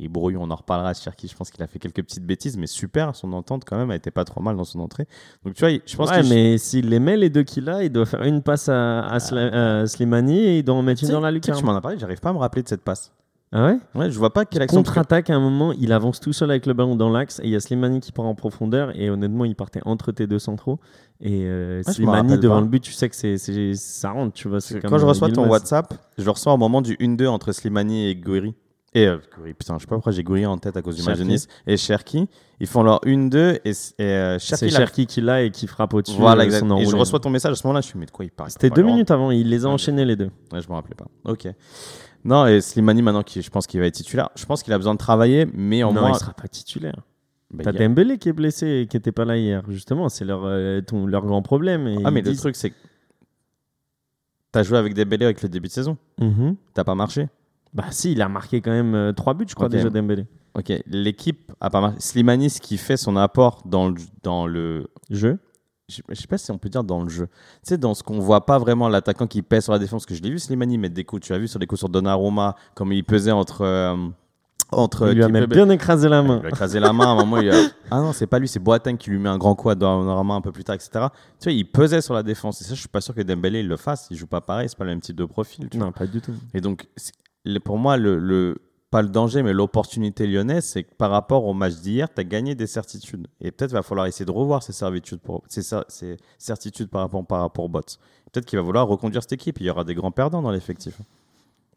[0.00, 1.26] Il est brouillon, on en reparlera Cherki.
[1.28, 3.16] Je pense qu'il a fait quelques petites bêtises, mais super.
[3.16, 5.06] Son entente, quand même, a été pas trop mal dans son entrée.
[5.44, 6.28] Donc, tu vois, je pense ouais, que.
[6.28, 9.18] mais s'il les met les deux qu'il a, il doit faire une passe à, à
[9.18, 11.58] Sla- à Slimani et il doit en mettre une dans la lucarne.
[11.58, 13.12] tu m'en as parlé, j'arrive pas à me rappeler de cette passe.
[13.50, 13.78] Ah ouais?
[13.94, 14.78] Ouais, je vois pas quelle action.
[14.80, 17.50] Contre-attaque à un moment, il avance tout seul avec le ballon dans l'axe et il
[17.50, 20.78] y a Slimani qui part en profondeur et honnêtement, il partait entre tes deux centraux
[21.20, 22.60] et euh, me Slimani devant pas.
[22.60, 23.38] le but, tu sais que c'est,
[23.74, 24.58] ça rentre, tu vois.
[24.60, 25.48] comme, Quand je reçois ton.
[25.48, 28.54] WhatsApp, je le reçois au moment du 1-2 entre Slimani et Gouiri.
[28.94, 31.02] Et euh, Gouiri, putain, je sais pas pourquoi j'ai Gouiri en tête à cause du
[31.02, 31.18] match.
[31.20, 31.46] Nice.
[31.66, 32.28] Et Cherki,
[32.60, 35.92] ils font leur 1-2 et, et euh, Cherki, c'est Cherki qui l'a et qui frappe
[35.94, 36.18] au-dessus.
[36.18, 36.66] Voilà, euh, exact.
[36.80, 38.50] Et je reçois ton message à ce moment-là, je suis, mais de quoi il parle?
[38.50, 40.30] C'était deux minutes avant, il les a enchaînés les deux.
[40.52, 41.06] Ouais, je me rappelais pas.
[41.24, 41.48] Ok.
[42.24, 44.28] Non, et Slimani, maintenant, qui, je pense qu'il va être titulaire.
[44.34, 46.12] Je pense qu'il a besoin de travailler, mais en non, moins.
[46.12, 46.96] il sera pas titulaire.
[47.50, 50.08] Bah, T'as a- Dembélé qui est blessé et qui était pas là hier, justement.
[50.08, 51.86] C'est leur, euh, ton- leur grand problème.
[51.86, 52.76] et Ah, mais le truc, c'est que.
[54.52, 55.96] T'as joué avec Dembélé avec le début de saison.
[56.20, 56.56] Mhm.
[56.74, 57.28] T'as pas marché.
[57.74, 60.26] Bah si, il a marqué quand même 3 buts, je crois, déjà Dembélé.
[60.54, 60.72] Ok.
[60.86, 62.00] L'équipe a pas marché.
[62.00, 63.96] Slimani, ce qui fait son apport dans le.
[64.22, 65.38] Dans le Jeu
[65.88, 67.26] je sais- je sais pas si on peut dire dans le jeu.
[67.26, 70.14] Tu sais, dans ce qu'on voit pas vraiment l'attaquant qui pèse sur la défense, que
[70.14, 71.22] je l'ai vu Slimani mettre des coups.
[71.22, 73.62] Tu as vu sur des coups sur Donnarumma, comme il pesait entre.
[73.62, 73.96] euh,
[74.70, 76.38] entre Il lui a même bien écrasé la Il main.
[76.40, 77.38] lui a écrasé la main à un moment.
[77.38, 77.54] Il a...
[77.90, 80.34] Ah non, c'est pas lui, c'est Boateng qui lui met un grand coup à Donnarumma
[80.34, 80.90] un peu plus tard, etc.
[81.40, 82.60] Tu vois, il pesait sur la défense.
[82.60, 84.08] Et ça, je suis pas sûr que Dembélé il le fasse.
[84.10, 85.70] Il joue pas pareil, c'est pas le même type de profil.
[85.70, 85.86] tu vois.
[85.86, 86.34] Non, pas du tout.
[86.52, 86.86] Et donc,
[87.64, 88.58] pour moi, le, le-
[88.90, 92.24] pas le danger, mais l'opportunité lyonnaise, c'est que par rapport au match d'hier, tu as
[92.24, 93.26] gagné des certitudes.
[93.40, 94.72] Et peut-être va falloir essayer de revoir ces,
[96.38, 97.80] certitudes par rapport, par rapport bots.
[98.32, 99.60] Peut-être qu'il va vouloir reconduire cette équipe.
[99.60, 100.98] Il y aura des grands perdants dans l'effectif.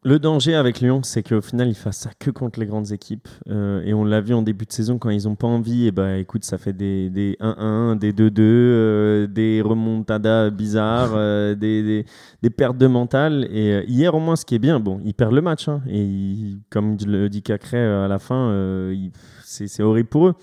[0.04, 3.28] Le danger avec Lyon, c'est qu'au final, ils fassent ça que contre les grandes équipes.
[3.52, 5.92] Euh, et on l'a vu en début de saison, quand ils n'ont pas envie, et
[5.92, 11.84] bah écoute, ça fait des, des 1-1, des 2-2, euh, des remontadas bizarres, euh, des,
[11.84, 12.06] des,
[12.42, 13.48] des pertes de mental.
[13.52, 15.68] Et hier, au moins, ce qui est bien, bon, ils perdent le match.
[15.68, 18.52] hein, et comme le dit Cacré à la fin,
[19.44, 20.36] c'est horrible pour eux.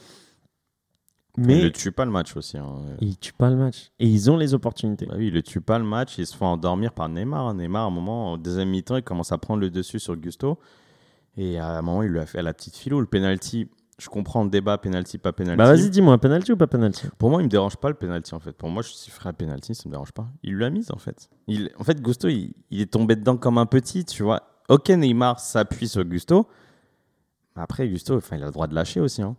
[1.47, 2.59] Mais il ne tue pas le match aussi.
[2.59, 2.67] hein.
[3.01, 3.91] ils tuent pas le match.
[3.99, 5.07] Et ils ont les opportunités.
[5.07, 6.19] Bah oui, il ne tue pas le match.
[6.19, 7.47] Ils se font endormir par Neymar.
[7.49, 7.55] hein.
[7.55, 10.59] Neymar, à un moment, en deuxième mi-temps, il commence à prendre le dessus sur Gusto.
[11.37, 13.01] Et à un moment, il lui a fait la petite philo.
[13.01, 15.57] Le penalty, je comprends le débat, penalty, pas penalty.
[15.59, 17.07] Bah vas-y, dis-moi, penalty ou pas penalty?
[17.19, 18.53] Pour moi, il me dérange pas le penalty en fait.
[18.53, 20.27] Pour moi, je sifflerais penalty, ça me dérange pas.
[20.43, 21.29] Il l'a mise en fait.
[21.47, 24.43] Il, en fait, Gusto, il, il est tombé dedans comme un petit, tu vois.
[24.69, 26.49] Ok, Neymar s'appuie sur Gusto.
[27.55, 29.23] Après, Gusto, enfin, il a le droit de lâcher aussi.
[29.23, 29.37] Hein.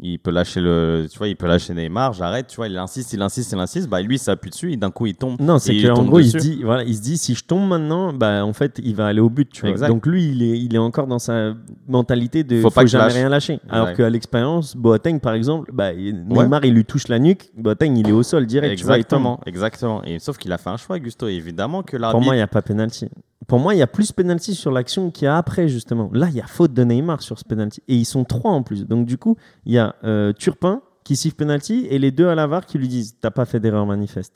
[0.00, 3.12] Il peut lâcher le, tu vois, il peut lâcher Neymar, j'arrête, tu vois, il insiste,
[3.12, 5.40] il insiste, il insiste, bah lui il s'appuie dessus, et d'un coup il tombe.
[5.40, 8.12] Non, c'est qu'en gros, il se, dit, voilà, il se dit si je tombe maintenant,
[8.12, 9.50] bah, en fait, il va aller au but.
[9.50, 9.70] Tu vois.
[9.70, 9.88] Exact.
[9.88, 11.54] Donc lui, il est, il est encore dans sa
[11.88, 13.14] mentalité de Faut faut, pas jamais lâche.
[13.14, 13.60] rien lâcher.
[13.68, 13.94] Alors Ouais.
[13.94, 18.12] qu'à l'expérience, Boateng, par exemple, bah, Neymar, il lui touche la nuque, Boateng, il est
[18.12, 18.78] au sol direct.
[18.78, 19.18] tu vois, il tombe.
[19.18, 20.04] Exactement, exactement.
[20.04, 21.26] Et sauf qu'il a fait un choix, Gusto.
[21.28, 22.24] Évidemment que Pour l'arbitre.
[22.24, 23.08] moi, il n'y a pas penalty.
[23.48, 26.10] Pour moi, il y a plus penalty sur l'action qu'il y a après, justement.
[26.12, 27.82] Là, il y a faute de Neymar sur ce penalty.
[27.88, 28.86] Et ils sont trois en plus.
[28.86, 32.34] Donc, du coup, il y a euh, Turpin qui siffle penalty et les deux à
[32.34, 34.34] la VAR qui lui disent T'as pas fait d'erreur manifeste.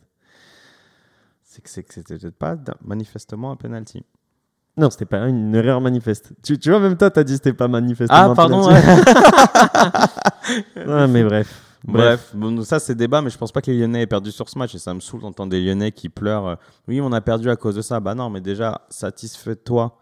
[1.43, 4.03] c'est que c'était peut-être pas manifestement un penalty.
[4.79, 6.33] Non, c'était pas une erreur manifeste.
[6.43, 8.67] Tu, tu vois, même toi, t'as dit c'était pas manifestement Ah, pardon.
[8.67, 8.81] ouais.
[10.87, 11.62] Ouais, mais bref.
[11.85, 14.49] Bref, bon, ça c'est débat, mais je pense pas que les Lyonnais aient perdu sur
[14.49, 16.47] ce match et ça me saoule d'entendre des Lyonnais qui pleurent.
[16.47, 16.57] euh,
[16.89, 17.99] Oui, on a perdu à cause de ça.
[18.01, 19.99] Bah non, mais déjà, satisfait-toi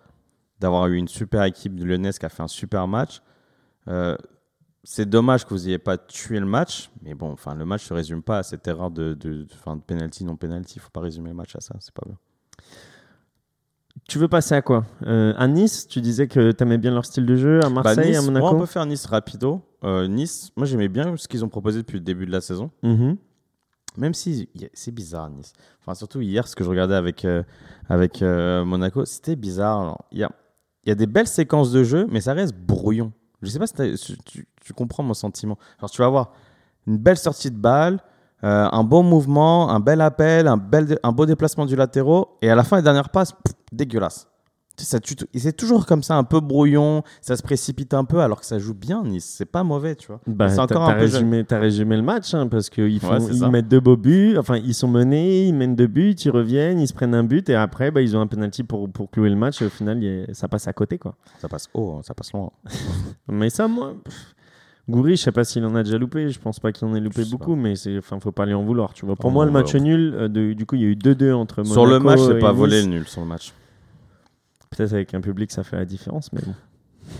[0.60, 3.22] d'avoir eu une super équipe de lyonnaise qui a fait un super match.
[3.88, 4.14] Euh,
[4.84, 7.94] c'est dommage que vous n'ayez pas tué le match, mais bon, enfin, le match se
[7.94, 10.74] résume pas à cette erreur de, de, enfin, de penalty, non penalty.
[10.76, 12.16] Il faut pas résumer le match à ça, c'est pas bien.
[14.08, 14.84] Tu veux passer à quoi?
[15.06, 17.58] Euh, À Nice, tu disais que t'aimais bien leur style de jeu.
[17.60, 19.62] À Bah, Marseille, nice, à Monaco on peut faire Nice rapido.
[19.84, 22.70] Euh, nice, moi j'aimais bien ce qu'ils ont proposé depuis le début de la saison.
[22.82, 23.16] Mhm.
[23.96, 25.52] Même si c'est bizarre Nice.
[25.80, 27.42] Enfin surtout hier ce que je regardais avec euh,
[27.88, 29.98] avec euh, Monaco, c'était bizarre.
[30.12, 30.30] Il y a
[30.84, 33.12] il y a des belles séquences de jeu, mais ça reste brouillon.
[33.42, 35.58] Je sais pas si, tu, tu comprends mon sentiment.
[35.78, 36.32] Alors tu vas voir
[36.86, 38.00] une belle sortie de balle,
[38.42, 42.54] un bon mouvement, un bel appel, un bel un beau déplacement du latéraux, et à
[42.54, 44.28] la fin les dernières passes, pff, dégueulasse.
[44.84, 48.40] Ça, tue c'est toujours comme ça, un peu brouillon, ça se précipite un peu, alors
[48.40, 49.24] que ça joue bien Nice.
[49.36, 50.20] C'est pas mauvais, tu vois.
[50.26, 53.18] Bah, c'est encore t'as un peu résumé, t'as résumé le match hein, parce qu'ils Ouais,
[53.30, 53.48] ils ça.
[53.48, 54.36] mettent deux beaux buts.
[54.38, 57.48] Enfin, ils sont menés, ils mènent deux buts, ils reviennent, ils se prennent un but
[57.48, 60.02] et après, bah, ils ont un penalty pour, pour clouer le match et au final,
[60.04, 60.98] a- ça passe à côté.
[60.98, 61.14] quoi.
[61.38, 62.50] Ça passe haut, hein, ça passe loin.
[63.28, 64.34] Mais ça, moi, pff,
[64.88, 66.28] Goury, je sais pas s'il en a déjà loupé.
[66.30, 68.64] Je pense pas qu'il en ait loupé beaucoup, mais c'est, enfin, faut pas lui en
[68.64, 68.92] vouloir.
[68.92, 69.14] Tu vois.
[69.14, 70.96] Pour moi, le non, match bah, nul, euh, de- du coup, il y a eu
[70.96, 72.58] 2-2 entre Monaco Sur le match, c'est pas Nice.
[72.58, 73.52] volé le nul sur le match.
[74.80, 76.54] Peut-être avec un public, ça fait la différence, mais bon.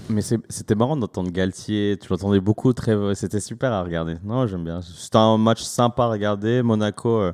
[0.08, 4.14] Mais c'était marrant d'entendre Galtier, tu l'entendais beaucoup, très, c'était super à regarder.
[4.24, 4.80] Non, j'aime bien.
[4.82, 6.62] C'était un match sympa à regarder.
[6.62, 7.32] Monaco, euh,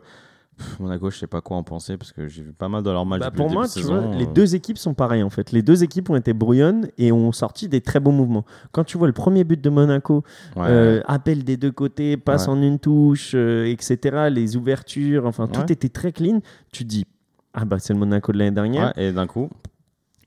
[0.57, 2.91] pff, Monaco, je sais pas quoi en penser parce que j'ai vu pas mal de
[2.91, 3.21] leurs matchs.
[3.21, 5.23] Bah, pour le moi, début de tu saison, vois, les euh, deux équipes sont pareilles
[5.23, 5.53] en fait.
[5.53, 8.45] Les deux équipes ont été brouillonnes et ont sorti des très bons mouvements.
[8.73, 10.25] Quand tu vois le premier but de Monaco,
[10.57, 10.63] ouais.
[10.67, 12.53] euh, appel des deux côtés, passe Ouais.
[12.55, 15.67] en une touche, euh, etc., les ouvertures, enfin tout Ouais.
[15.73, 16.41] était très clean.
[16.73, 17.05] Tu te dis,
[17.53, 18.95] ah bah c'est le Monaco de l'année dernière.
[18.97, 19.51] Ouais, et d'un coup,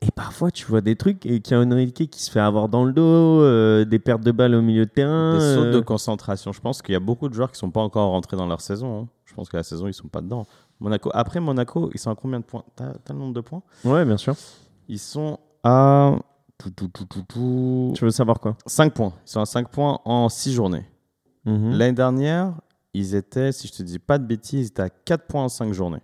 [0.01, 2.69] Et parfois, tu vois des trucs et qu'il y a Enrique qui se fait avoir
[2.69, 3.01] dans le dos,
[3.41, 5.33] euh, des pertes de balles au milieu de terrain.
[5.33, 6.53] des sautes euh, de concentration.
[6.53, 8.61] Je pense qu'il y a beaucoup de joueurs qui sont pas encore rentrés dans leur
[8.61, 9.01] saison.
[9.01, 9.07] hein.
[9.25, 10.47] Je pense que la saison, ils sont pas dedans.
[10.79, 11.09] Monaco.
[11.13, 12.63] Après Monaco, ils sont à combien de points?
[12.75, 13.61] T'as t'as le nombre de points?
[13.83, 14.35] Ouais, bien sûr.
[14.87, 16.15] Ils sont à
[16.57, 17.91] tout, tout, tout, tout, tout.
[17.95, 18.55] Tu veux savoir quoi?
[18.65, 19.13] 5 points.
[19.25, 20.85] Ils sont à 5 points en 6 journées.
[21.45, 21.71] Mhm.
[21.73, 22.53] L'année dernière,
[22.93, 25.49] ils étaient, si je te dis pas de bêtises, ils étaient à 4 points en
[25.49, 26.01] 5 journées.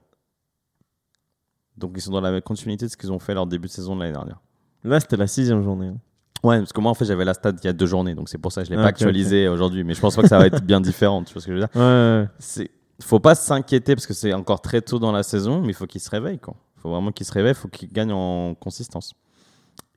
[1.77, 3.95] Donc ils sont dans la continuité de ce qu'ils ont fait leur début de saison
[3.95, 4.39] de l'année dernière.
[4.83, 5.87] Là, c'était la sixième journée.
[5.87, 5.97] hein.
[6.43, 8.29] Ouais, parce que moi en fait j'avais la stat il y a deux journées, donc
[8.29, 9.83] c'est pour ça que je l'ai Ah, pas ok, actualisé aujourd'hui.
[9.83, 11.23] Mais je pense pas que ça va être bien différent.
[11.23, 11.75] Tu vois ce que je veux dire?
[11.75, 11.81] Ouais,
[12.21, 12.27] ouais.
[12.37, 12.69] C'est,
[13.01, 15.87] faut pas s'inquiéter parce que c'est encore très tôt dans la saison, mais il faut
[15.87, 16.37] qu'ils se réveillent.
[16.39, 16.55] Quoi.
[16.77, 19.13] Il faut vraiment qu'ils se réveillent, il faut qu'ils gagnent en consistance.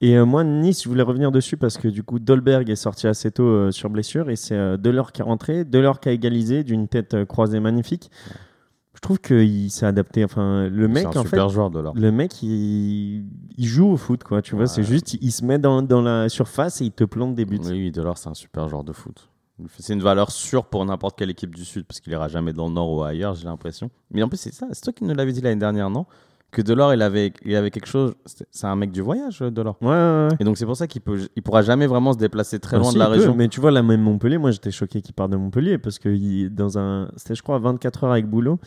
[0.01, 3.09] Et euh, moi, Nice, je voulais revenir dessus parce que du coup, Dolberg est sorti
[3.09, 5.65] assez tôt euh, sur blessure et c'est euh, Delors qui est rentré.
[5.65, 8.11] Delors qui a égalisé d'une tête euh, croisée magnifique.
[8.99, 10.25] Je trouve qu'il s'est adapté.
[10.25, 11.95] Enfin, le mec, c'est un en fait, super joueur de l'or.
[11.97, 14.43] le mec, il, il joue au foot, quoi.
[14.43, 14.67] Tu vois, Ouais.
[14.67, 17.45] c'est juste, il, il se met dans, dans la surface et il te plante des
[17.45, 17.61] buts.
[17.63, 19.29] Oui, oui, Delors, c'est un super joueur de foot.
[19.79, 22.67] C'est une valeur sûre pour n'importe quelle équipe du Sud, parce qu'il ira jamais dans
[22.67, 23.89] le Nord ou ailleurs, j'ai l'impression.
[24.11, 26.05] Mais en plus, c'est ça, c'est toi qui nous l'avais dit l'année dernière, non?
[26.51, 28.15] Que Delors, il avait, il avait quelque chose.
[28.51, 29.77] C'est un mec du voyage, euh, Delors.
[29.83, 29.95] Ouais, ouais,
[30.31, 30.37] ouais.
[30.41, 32.83] Et donc, c'est pour ça qu'il peut, il pourra jamais vraiment se déplacer très Bah,
[32.85, 33.35] loin si, de la peut, région.
[33.35, 36.09] mais tu vois, là même Montpellier, moi j'étais choqué qu'il parte de Montpellier parce que
[36.09, 37.11] il- dans un.
[37.17, 38.59] C'était, je crois, 24 heures avec boulot,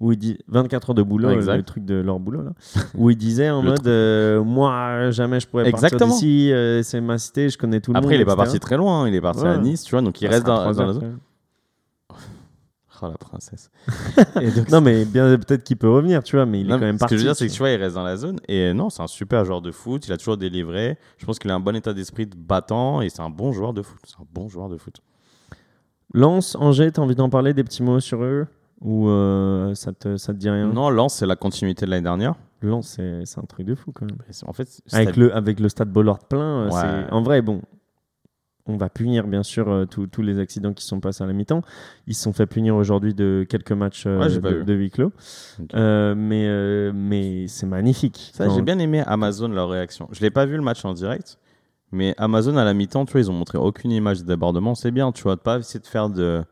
[0.00, 0.36] où il dit.
[0.48, 1.56] 24 heures de boulot, exact.
[1.56, 2.50] le truc de leur boulot, là.
[2.94, 6.10] où il disait en mode euh, Moi, jamais je pourrais Exactement.
[6.10, 8.04] partir d'ici, euh, c'est ma cité, je connais tout le monde.
[8.04, 10.02] Après, il est pas parti très loin, hein, il est parti à Nice, tu vois,
[10.02, 11.18] donc il Ça reste dans, dans la zone.
[13.02, 13.70] Oh, la princesse.
[14.40, 16.80] Et donc, Non, mais bien peut-être qu'il peut revenir, tu vois, mais il est quand
[16.80, 17.14] même ce que parti.
[17.14, 18.38] je veux dire, c'est que tu vois, il reste dans la zone.
[18.48, 20.06] Et non, c'est un super joueur de foot.
[20.06, 20.98] Il a toujours délivré.
[21.16, 23.00] Je pense qu'il a un bon état d'esprit de battant.
[23.00, 23.98] Et c'est un bon joueur de foot.
[24.04, 25.00] C'est un bon joueur de foot.
[26.12, 28.46] Lance, Angers, t'as envie d'en parler des petits mots sur eux?
[28.80, 30.66] Ou euh, ça, te, ça te dit rien?
[30.66, 32.34] Non, Lens, c'est la continuité de l'année dernière.
[32.62, 34.18] Lance, c'est, un truc de fou quand même.
[34.46, 37.10] En fait, Avec le, avec le stade Bollard plein, euh, Ouais.
[37.10, 37.62] en vrai, bon,
[38.66, 41.62] on va punir bien sûr euh, tous- les accidents qui sont passés à la mi-temps.
[42.06, 45.12] Ils se sont fait punir aujourd'hui de quelques matchs euh, Ouais, de, de huis clos.
[45.74, 48.32] Euh, mais, euh, mais c'est magnifique.
[48.38, 50.08] J'ai bien aimé Amazon, leur réaction.
[50.12, 51.38] Je l'ai pas vu le match en direct.
[51.92, 54.74] Mais Amazon, à la mi-temps, tu vois, ils ont montré aucune image de débordement.
[54.76, 56.44] C'est bien, tu vois, de pas essayer de faire de.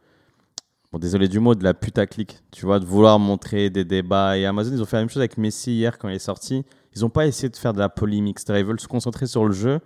[0.91, 2.39] Bon, désolé du mot, de la putaclic.
[2.51, 4.37] Tu vois, de vouloir montrer des débats.
[4.39, 6.65] Et Amazon, ils ont fait la même chose avec Messi hier quand il est sorti.
[6.97, 8.39] Ils n'ont pas essayé de faire de la polémique.
[8.49, 9.79] Ils veulent se concentrer sur le jeu.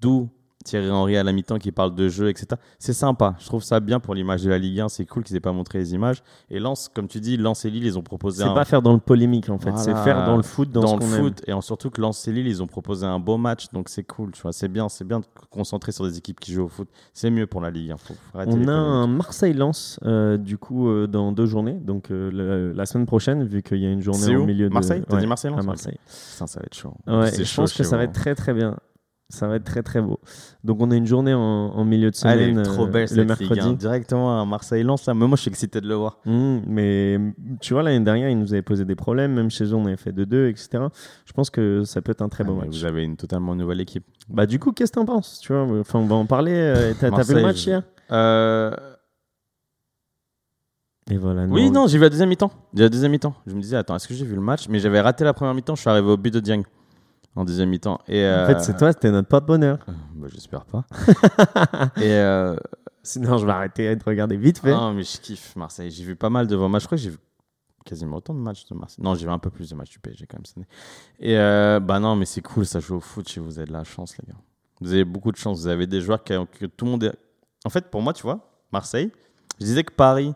[0.00, 0.28] D'où
[0.64, 2.46] Thierry Henry à la mi-temps qui parle de jeu, etc.
[2.78, 3.34] C'est sympa.
[3.38, 4.88] Je trouve ça bien pour l'image de la Ligue 1.
[4.90, 6.22] C'est cool qu'ils aient pas montré les images.
[6.50, 8.82] Et Lens, comme tu dis, Lens et Lille, ils ont proposé C'est un pas faire
[8.82, 11.22] dans le polémique en fait, c'est faire dans le foot, dans, dans, ce le aime.
[11.24, 13.88] foot et en surtout que Lens et Lille ils ont proposé un beau match donc
[13.88, 16.64] c'est cool tu vois c'est bien c'est bien de concentrer sur des équipes qui jouent
[16.64, 17.96] au foot c'est mieux pour la Ligue hein.
[17.98, 21.74] faut, faut arrêter les On a un Marseille-Lens euh, du coup euh, dans deux journées,
[21.74, 24.74] donc euh, le- la semaine prochaine, vu qu'il y a une journée au milieu de
[24.74, 25.02] Marseille?
[25.08, 25.98] T'as Ouais, dit Marseille à Lens Marseille.
[26.32, 28.10] Putain, ça va être chaud Ouais, je chaud pense que ça va vous.
[28.10, 28.76] être très très bien.
[29.30, 30.20] Ça va être très très beau.
[30.64, 32.90] Donc on a une journée en, en milieu de Ah, elle semaine, est trop euh,
[32.90, 33.60] belle le cette Ligue mercredi.
[33.60, 33.72] 1.
[33.74, 35.14] directement à Marseille Lens là.
[35.14, 37.18] Même moi je suis excité de le voir Mmh, mais
[37.60, 39.32] tu vois, l'année dernière, ils nous avaient posé des problèmes.
[39.32, 40.84] Même chez eux, on avait fait 2-2, etc.
[41.24, 42.76] Je pense que ça peut être un très beau Ah, mais match.
[42.78, 45.62] vous avez une totalement nouvelle équipe Bah, du coup, qu'est-ce que t'en penses tu vois?
[45.80, 46.52] Enfin, on va en parler.
[46.54, 47.82] euh, T'as vu le match hier?
[48.12, 48.70] Euh,
[51.10, 51.44] Et voilà.
[51.46, 53.76] oui non j'ai vu la deuxième mi-temps j'ai vu la deuxième mi-temps je me disais
[53.76, 54.68] attends est-ce que j'ai vu le match?
[54.68, 56.62] Mais j'avais raté la première mi-temps je suis arrivé au but de Dieng
[57.36, 59.78] en deuxième mi-temps et En euh, fait, c'est toi, c'était notre porte-bonheur.
[60.14, 60.84] bah, j'espère pas
[61.96, 62.56] et euh,
[63.02, 64.72] Sinon, je vais arrêter de regarder vite fait.
[64.72, 65.90] Non, mais je kiffe Marseille.
[65.90, 66.82] J'ai vu pas mal de vos matchs.
[66.82, 67.18] Je crois que j'ai vu
[67.84, 69.02] quasiment autant de matchs de Marseille.
[69.02, 70.66] Non, j'ai vu un peu plus de matchs du PSG quand même cette année.
[71.18, 73.46] Et euh, bah non, mais c'est cool, ça joue au foot chez vous.
[73.46, 74.38] Vous avez de la chance, les gars.
[74.80, 75.60] Vous avez beaucoup de chance.
[75.60, 77.14] Vous avez des joueurs qui, que tout le monde est...
[77.64, 79.10] En fait, pour moi, tu vois, Marseille,
[79.58, 80.34] je disais que Paris,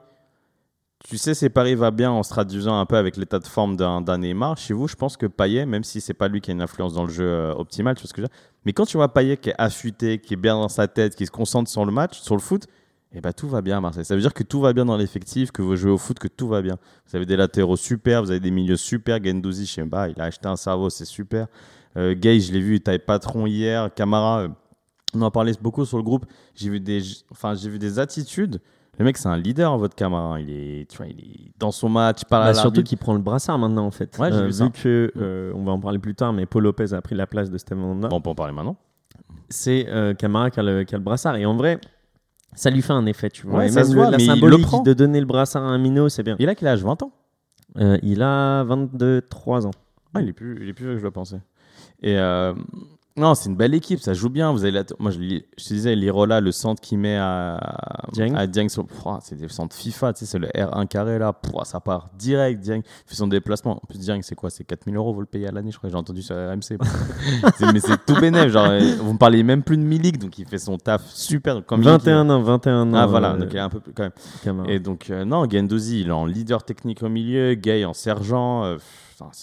[1.04, 3.76] tu sais, si Paris va bien en se traduisant un peu avec l'état de forme
[3.76, 6.54] d'un Neymar, chez vous, je pense que Payet, même si c'est pas lui qui a
[6.54, 8.72] une influence dans le jeu euh, optimal, tu vois ce que je veux dire Mais
[8.72, 11.30] quand tu vois Payet qui est affûté, qui est bien dans sa tête, qui se
[11.30, 12.66] concentre sur le match, sur le foot,
[13.12, 14.06] et bah tout va bien à Marseille.
[14.06, 16.26] Ça veut dire que tout va bien dans l'effectif, que vous jouez au foot, que
[16.26, 16.78] tout va bien.
[17.06, 19.22] Vous avez des latéraux super, vous avez des milieux super.
[19.22, 21.48] Gendouzi, je sais pas, il a acheté un cerveau, c'est super.
[21.98, 23.92] Euh, Gay, je l'ai vu, il taille patron hier.
[23.94, 24.48] Camara, euh,
[25.14, 26.24] on en parlait beaucoup sur le groupe.
[26.54, 26.82] J'ai vu
[27.30, 28.60] enfin, j'ai vu des attitudes.
[28.98, 30.40] Le mec, c'est un leader, votre Camara.
[30.40, 32.98] Il est, tu vois, il est dans son match, il parle à Bah, surtout qu'il
[32.98, 34.16] prend le brassard maintenant en fait.
[34.18, 34.68] Ouais, j'ai vu ça.
[34.70, 37.50] que euh, on va en parler plus tard, mais Paul Lopez a pris la place
[37.50, 38.08] de Honda.
[38.08, 38.76] Bon, on peut en parler maintenant.
[39.48, 41.80] C'est euh, Camara qui a, le, qui a le brassard et en vrai,
[42.54, 43.58] ça lui fait un effet, tu vois.
[43.58, 45.62] Ouais, et ça même se le- la mais il le symbolique de donner le brassard
[45.64, 46.36] à un minot, c'est bien.
[46.38, 47.12] Il a quel âge 20 ans?
[47.78, 49.72] Euh, il a 22-3 ans.
[50.14, 51.40] Ah, il est plus, il est plus vieux que je le pensais.
[52.02, 52.54] Et euh,
[53.16, 54.50] non, c'est une belle équipe, ça joue bien.
[54.50, 57.58] Vous avez la- moi, je, te disais, Lirola, le centre qu'il met à
[58.12, 58.34] Dieng.
[58.34, 61.32] à Dieng, sur- Pouah, c'est des centres FIFA, tu sais, c'est le R1 carré là,
[61.32, 62.60] Pouah, ça part direct.
[62.60, 63.76] Dieng fait son déplacement.
[63.76, 64.50] En plus, Dieng, c'est quoi?
[64.50, 66.76] C'est 4000 euros, vous le payez à l'année, je crois j'ai entendu sur RMC.
[67.72, 70.46] Mais c'est tout bénéf, genre, euh, vous me parlez même plus de Milik, donc il
[70.46, 71.64] fait son taf super.
[71.64, 72.98] Comme Milik, 21 ans, 21 il- ans.
[72.98, 74.12] Ah voilà, euh, donc il est un peu plus quand même.
[74.42, 74.68] Camara.
[74.70, 78.64] Et donc, euh, non, Gendouzi, il est en leader technique au milieu, Gay en sergent.
[78.64, 78.76] euh,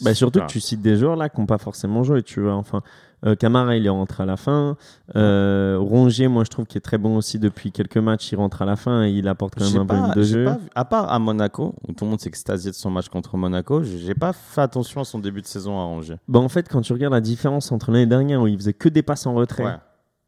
[0.01, 2.53] Bah, surtout que tu cites des joueurs là qui n'ont pas forcément joué, tu vois.
[2.55, 2.81] Enfin,
[3.25, 4.77] euh, Camara, il est rentré à la fin.
[5.15, 8.31] Euh, Rongier, moi, je trouve qu'il est très bon aussi depuis quelques matchs.
[8.31, 10.45] Il rentre à la fin et il apporte quand même un peu de jeu.
[10.45, 13.37] pas à part à Monaco, où tout le monde s'est extasié de son match contre
[13.37, 16.17] Monaco, j'ai pas fait attention à son début de saison à Angers.
[16.27, 18.89] Bah, en fait, quand tu regardes la différence entre l'année dernière où il faisait que
[18.89, 19.75] des passes en retrait Ouais.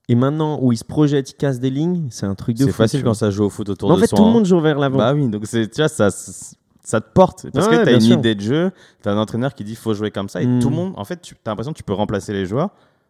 [0.10, 2.72] et maintenant où il se projette, il casse des lignes, c'est un truc de C'est
[2.72, 2.78] fou.
[2.78, 4.18] facile tu quand ça joue au foot autour Mais en de fait, soi.
[4.18, 4.34] tout le hein.
[4.34, 4.98] monde joue vers l'avant.
[5.00, 6.10] Bah oui, donc c'est, tu vois, ça,
[6.84, 7.50] ça te porte.
[7.52, 8.18] Parce Ouais, que tu as une sûr.
[8.20, 10.70] idée de jeu, tu as un entraîneur qui dit faut jouer comme ça, et tout
[10.70, 12.70] le monde, en fait, tu as l'impression que tu peux remplacer les joueurs.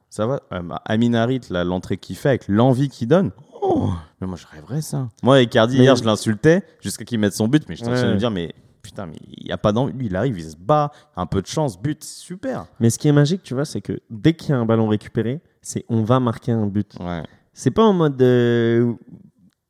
[0.09, 0.41] Ça va.
[0.53, 3.31] Euh, bah, Amin Harit, là, l'entrée qu'il fait avec l'envie qu'il donne.
[3.63, 3.89] Oh,
[4.21, 5.07] mais moi, je rêverais ça.
[5.23, 7.93] Moi, Icardi, Mais- hier, je l'insultais jusqu'à qu'il mette son but, mais je suis en
[7.93, 8.13] train de Ouais.
[8.13, 9.93] me dire, mais putain, mais il n'y a pas d'envie.
[9.93, 12.65] Lui, il arrive, il se bat, un peu de chance, but, super.
[12.79, 14.87] Mais ce qui est magique, tu vois, c'est que dès qu'il y a un ballon
[14.87, 16.91] récupéré, c'est on va marquer un but.
[16.99, 17.23] Ouais.
[17.53, 18.93] C'est pas en mode de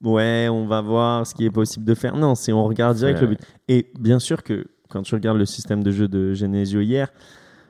[0.03, 2.15] ouais, on va voir ce qui est possible de faire.
[2.15, 3.25] Non, c'est on regarde direct Ouais.
[3.27, 3.39] le but.
[3.67, 7.07] Et bien sûr que quand tu regardes le système de jeu de Genesio hier,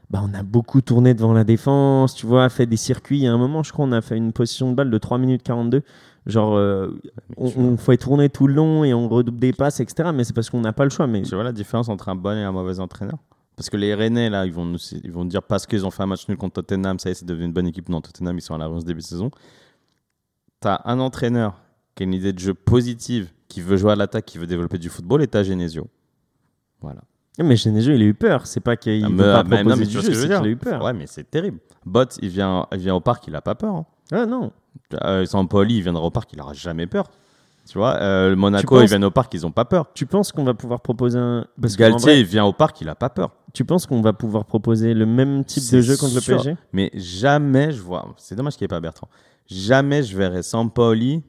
[0.09, 3.19] bah on a beaucoup tourné devant la défense, tu vois, fait des circuits.
[3.19, 4.97] Il y a un moment, je crois, on a fait une position de balle de
[4.97, 5.81] 3 minutes 42.
[6.25, 6.89] Genre, euh,
[7.37, 10.09] on, on fait tourner tout le long et on redouble des passes, etc.
[10.13, 11.07] Mais c'est parce qu'on n'a pas le choix.
[11.07, 13.17] Mais Tu vois la différence entre un bon et un mauvais entraîneur?
[13.55, 16.03] Parce que les Rennais, là, ils vont, nous, ils vont dire parce qu'ils ont fait
[16.03, 17.89] un match nul contre Tottenham, ça y est, c'est devenu une bonne équipe.
[17.89, 19.31] Non, Tottenham, ils sont à la ce début de saison.
[20.61, 21.55] Tu as un entraîneur
[21.95, 24.77] qui a une idée de jeu positive, qui veut jouer à l'attaque, qui veut développer
[24.77, 25.87] du football, et tu as Genesio.
[26.81, 27.01] Voilà.
[27.39, 28.45] mais Genesio, il a eu peur.
[28.47, 30.45] C'est pas qu'il Ah, veut pas mais proposer non, mais du jeu, c'est qu'il a
[30.47, 30.83] eu peur.
[30.83, 31.59] Ouais, mais c'est terrible.
[31.85, 33.75] Bot, il vient, il vient au parc, il a pas peur.
[33.75, 33.85] Hein.
[34.11, 34.51] Ah non.
[35.03, 37.05] Euh, Sampoli, il viendra au parc, il aura jamais peur.
[37.69, 39.87] Tu vois, euh, Monaco, penses- ils viennent au parc, ils ont pas peur.
[39.93, 41.47] Tu penses qu'on va pouvoir proposer un.
[41.61, 43.31] Parce Galtier, vrai, il vient au parc, il a pas peur.
[43.53, 46.33] Tu penses qu'on va pouvoir proposer le même type de jeu contre sûr.
[46.37, 48.13] le PSG Mais jamais je vois.
[48.17, 49.07] C'est dommage qu'il n'y ait pas Bertrand.
[49.47, 51.23] Jamais je verrais Sampaoli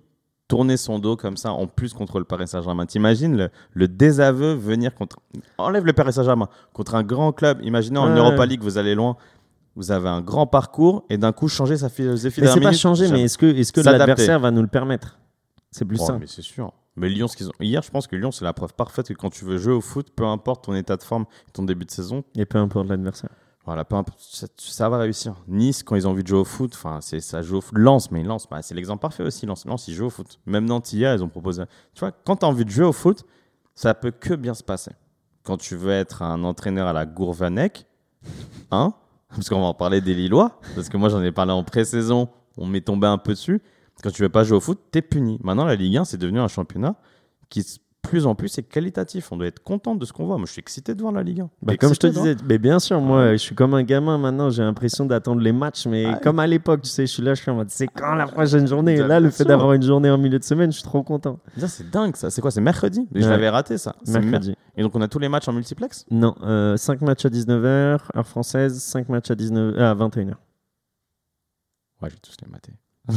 [0.55, 2.87] tourner son dos comme ça, en plus contre le Paris Saint-Germain.
[2.87, 5.19] T'imagines le, le désaveu venir contre.
[5.59, 6.49] Enlève le Paris Saint-Germain.
[6.73, 7.59] Contre un grand club.
[7.63, 8.19] Imaginez en Ouais.
[8.19, 9.17] Europa League, vous allez loin.
[9.77, 13.11] vous avez un grand parcours et d'un coup changer sa philosophie Mais c'est pas jamais.
[13.11, 15.19] mais est-ce que, est que l'adversaire va nous le permettre?
[15.73, 16.17] C'est plus Oh, ça.
[16.19, 16.73] mais c'est sûr.
[16.97, 17.53] Mais Lyon, ce qu'ils ont...
[17.59, 19.81] hier, je pense que Lyon, c'est la preuve parfaite que quand tu veux jouer au
[19.81, 23.31] foot, peu importe ton état de forme, ton début de saison, Et peu importe l'adversaire.
[23.65, 23.87] Voilà,
[24.19, 25.37] ça, va réussir.
[25.49, 27.79] Nice, quand ils ont de jouer au foot, enfin, c'est ça joue au foot.
[27.79, 29.47] Lens, mais Lens, bah, c'est l'exemple parfait aussi.
[29.47, 30.39] Lens, Lens, ils jouent au foot.
[30.45, 31.63] Même Nantes hier, ils ont proposé.
[31.95, 33.25] Tu vois, quand tu as envie de jouer au foot,
[33.75, 34.93] ça peut que bien se passer.
[35.45, 37.87] Quand tu veux être un entraîneur à la Gourvanec,
[38.71, 38.93] hein,
[39.31, 42.29] parce qu'on va en parler des Lillois, parce que moi j'en ai parlé en pré-saison,
[42.59, 43.63] on m'est tombé un peu dessus.
[44.03, 45.39] Quand tu veux pas jouer au foot, t'es puni.
[45.43, 46.97] Maintenant, la Ligue 1, c'est devenu un championnat
[47.49, 47.65] qui,
[48.15, 49.33] plus en plus, est qualitatif.
[49.33, 50.37] On doit être content de ce qu'on voit.
[50.37, 51.51] Moi, je suis excité de voir la Ligue 1.
[51.63, 54.51] Bah, comme je te disais, mais bien sûr, moi, je suis comme un gamin maintenant.
[54.51, 56.21] J'ai l'impression d'attendre les matchs, mais Ouais.
[56.23, 58.27] comme à l'époque, tu sais, je suis là, je suis en mode, c'est quand la
[58.29, 58.95] prochaine journée?
[58.95, 61.41] Et là, le fait d'avoir une journée en milieu de semaine, je suis trop content.
[61.67, 62.31] C'est dingue, ça.
[62.31, 63.09] C'est quoi C'est mercredi?
[63.15, 63.29] Je Ouais.
[63.31, 63.97] l'avais raté, ça.
[64.05, 64.55] C'est mer- Mercredi.
[64.77, 66.05] Et donc, on a tous les matchs en multiplex?
[66.11, 66.35] Non,
[66.77, 69.75] 5 matchs à 19h, heure française, 5 matchs à, 19...
[69.77, 70.35] euh, à 21h.
[72.03, 72.73] Ouais, je vais tous les mater.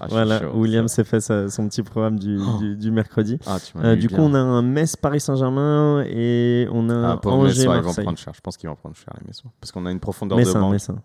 [0.00, 0.50] Ah, Voilà, chaud.
[0.54, 2.58] William s'est fait sa- son petit programme du, Oh.
[2.58, 3.38] du, du mercredi.
[3.46, 4.16] Ah, Euh, du bien.
[4.16, 7.92] coup, on a un Metz-Paris Saint-Germain et on a Ah, un pauvre Messin, ils vont
[7.92, 8.32] prendre cher.
[8.34, 9.50] Je pense qu'ils vont prendre cher, les Messins.
[9.60, 10.70] Parce qu'on a une profondeur de Messin, banc.
[10.70, 10.96] Messin.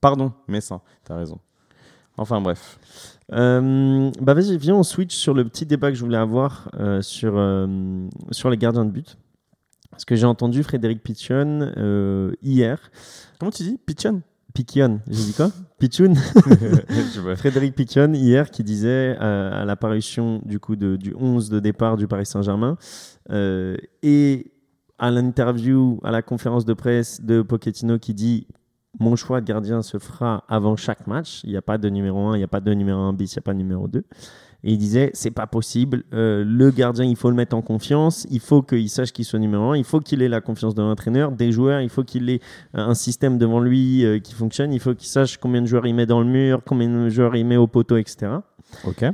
[0.00, 1.38] Pardon, Messin, t'as raison.
[2.16, 2.78] Enfin, bref.
[3.32, 7.00] Euh, bah vas-y, viens, on switch sur le petit débat que je voulais avoir euh,
[7.02, 7.34] sur,
[8.32, 9.16] sur les gardiens de but.
[9.90, 11.72] Parce que j'ai entendu Frédéric Pichon
[12.42, 12.78] hier.
[13.38, 13.78] Comment tu dis?
[13.86, 14.22] Pichon
[14.54, 15.50] Pichion, j'ai dit quoi?
[15.78, 16.14] Pichoun.
[17.36, 22.08] Frédéric Pichon hier qui disait à l'apparition du coup de, du 11 de départ du
[22.08, 22.76] Paris Saint-Germain
[23.30, 24.52] euh, et
[24.98, 28.48] à l'interview, à la conférence de presse de Pochettino qui dit
[28.98, 31.42] mon choix de gardien se fera avant chaque match.
[31.44, 33.34] Il n'y a pas de numéro 1, il n'y a pas de numéro 1 bis,
[33.34, 34.04] il n'y a pas de numéro 2.
[34.64, 36.02] Et il disait c'est pas possible.
[36.12, 38.26] euh, le gardien, il faut le mettre en confiance.
[38.30, 39.76] Il faut qu'il sache qu'il soit numéro 1.
[39.76, 41.80] Il faut qu'il ait la confiance de l'entraîneur, des joueurs.
[41.80, 42.40] Il faut qu'il ait
[42.74, 44.72] un système devant lui euh, qui fonctionne.
[44.72, 47.36] Il faut qu'il sache combien de joueurs il met dans le mur, combien de joueurs
[47.36, 48.32] il met au poteau, etc.
[48.84, 49.04] Ok.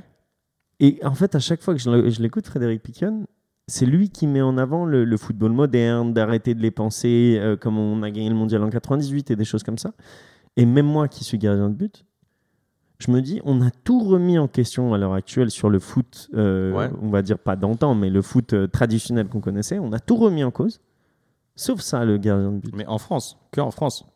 [0.80, 3.26] Et en fait, à chaque fois que je l'écoute, Frédéric Piquion,
[3.66, 7.56] c'est lui qui met en avant le, le football moderne, d'arrêter de les penser euh,
[7.56, 9.92] comme on a gagné le mondial en 98 et des choses comme ça.
[10.56, 12.04] Et même moi qui suis gardien de but,
[12.98, 16.28] je me dis, on a tout remis en question à l'heure actuelle sur le foot,
[16.34, 16.90] euh, Ouais.
[17.02, 19.78] on va dire pas d'antan, mais le foot euh, traditionnel qu'on connaissait.
[19.78, 20.80] On a tout remis en cause,
[21.56, 22.74] sauf ça, le gardien de but.
[22.74, 24.06] Mais en France, que en France.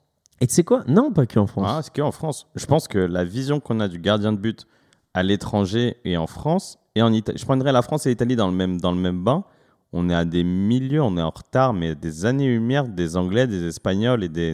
[0.41, 0.85] Et tu sais quoi?
[0.87, 1.67] Non, pas que en France.
[1.69, 2.47] Ah, c'est que en France.
[2.55, 4.67] Je pense que la vision qu'on a du gardien de but
[5.13, 7.39] à l'étranger et en France et en Italie.
[7.39, 9.45] Je prendrais la France et l'Italie dans le même dans le même bain.
[9.93, 13.67] On est à des milieux, on est en retard, mais des années-lumière des Anglais, des
[13.67, 14.53] Espagnols et des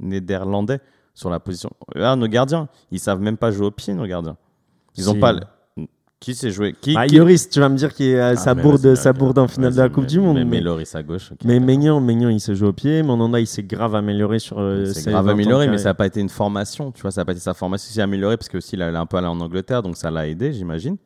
[0.00, 0.80] Néderlandais
[1.14, 1.70] sur la position.
[1.94, 4.36] Là, nos gardiens, ils savent même pas jouer au pied, nos gardiens.
[4.96, 5.18] Ils ont Si.
[5.18, 5.32] pas.
[5.32, 5.40] le-
[6.20, 8.62] Qui sait jouer Qui, Bah, qui- tu vas me dire qu'il a Ah, sa mais
[8.62, 9.12] bourde, vas-y.
[9.12, 10.36] bourde en finale de la Coupe du Monde.
[10.36, 10.62] Mais, mais-
[10.94, 11.32] à gauche.
[11.44, 11.60] Mais.
[11.60, 13.02] Maignan, Maignan, il se joue au pied.
[13.02, 14.58] Mandanda, il s'est grave amélioré sur.
[14.58, 16.92] euh, C'est ses grave 20 ans de amélioré, mais ça n'a pas été une formation.
[16.92, 17.90] Tu vois, ça n'a pas été sa formation.
[17.92, 20.26] C'est amélioré parce que aussi, il est un peu allé en Angleterre, donc ça l'a
[20.26, 20.96] aidé, j'imagine.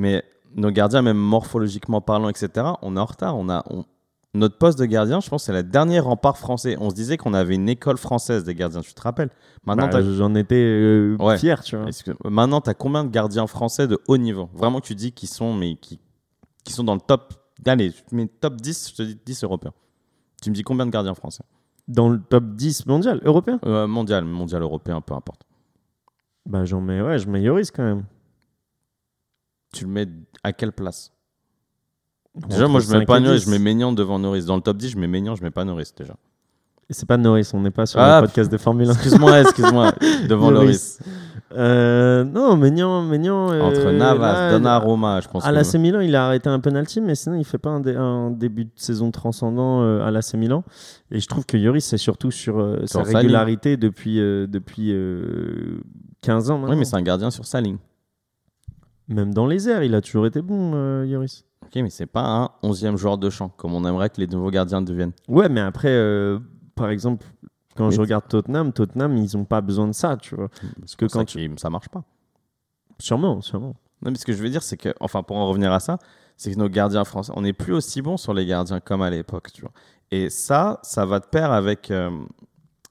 [0.00, 0.24] Mais
[0.56, 2.48] nos gardiens, même morphologiquement parlant, etc.,
[2.82, 3.36] on est en retard.
[3.36, 3.84] On a, on-
[4.32, 6.76] Notre poste de gardien, je pense, c'est le dernier rempart français.
[6.80, 9.30] On se disait qu'on avait une école française des gardiens, tu te rappelles?
[9.66, 11.36] Maintenant, Bah, J'en étais euh, Ouais.
[11.36, 11.86] fier, tu vois.
[12.24, 14.48] Maintenant, tu as combien de gardiens français de haut niveau?
[14.54, 15.98] Vraiment, tu dis qu'ils sont, mais qui,
[16.64, 17.34] qui sont dans le top.
[17.66, 19.74] Allez, mais top 10, je te dis 10 européens.
[20.40, 21.42] Tu me dis combien de gardiens français?
[21.88, 23.58] Dans le top 10 mondial, européen?
[23.66, 25.42] Euh, Mondial, mondial européen, peu importe.
[26.46, 28.04] Bah, j'en mets, ouais, je mets Yoris quand même.
[29.72, 30.08] Tu le mets
[30.42, 31.12] à quelle place
[32.48, 33.44] Déjà, moi, je mets 5 pas Norris, 10.
[33.46, 34.44] je mets Maignan devant Norris.
[34.44, 36.14] Dans le top 10, je mets Maignan, je mets pas Norris déjà.
[36.88, 38.92] Et C'est pas Norris, on n'est pas sur Ah, le podcast de Formule 1.
[38.92, 39.92] Excuse-moi, excuse-moi,
[40.28, 40.50] devant.
[40.50, 40.98] Loris.
[41.52, 43.08] Euh, non, Maignan.
[43.52, 45.44] euh, Entre Navas, là, Donnarumma, je pense.
[45.44, 47.96] À l'AC Milan, il a arrêté un penalty, mais sinon, il fait pas un, dé-
[47.96, 50.62] un début de saison transcendant euh, à l'AC Milan.
[51.10, 55.80] Et je trouve que Yoris, c'est surtout sur, sa régularité depuis, depuis euh,
[56.22, 56.72] 15 ans maintenant.
[56.74, 57.78] Oui, mais c'est un gardien sur sa ligne.
[59.10, 61.44] Même dans les airs, il a toujours été bon, euh, Yoris.
[61.64, 64.50] Ok, mais c'est pas un 11e joueur de champ, comme on aimerait que les nouveaux
[64.50, 65.12] gardiens deviennent.
[65.28, 66.38] Ouais, mais après, euh,
[66.74, 67.26] par exemple,
[67.76, 70.48] quand Mais- je regarde Tottenham, Tottenham, ils ont pas besoin de ça, tu vois.
[70.80, 72.04] Parce que quand quand ça marche pas.
[72.98, 73.74] Sûrement, sûrement.
[74.02, 75.98] Non, mais ce que je veux dire, c'est que, enfin, pour en revenir à ça,
[76.36, 79.10] c'est que nos gardiens français, on n'est plus aussi bons sur les gardiens comme à
[79.10, 79.72] l'époque, tu vois.
[80.10, 81.90] Et ça, ça va de pair avec.
[81.90, 82.10] euh,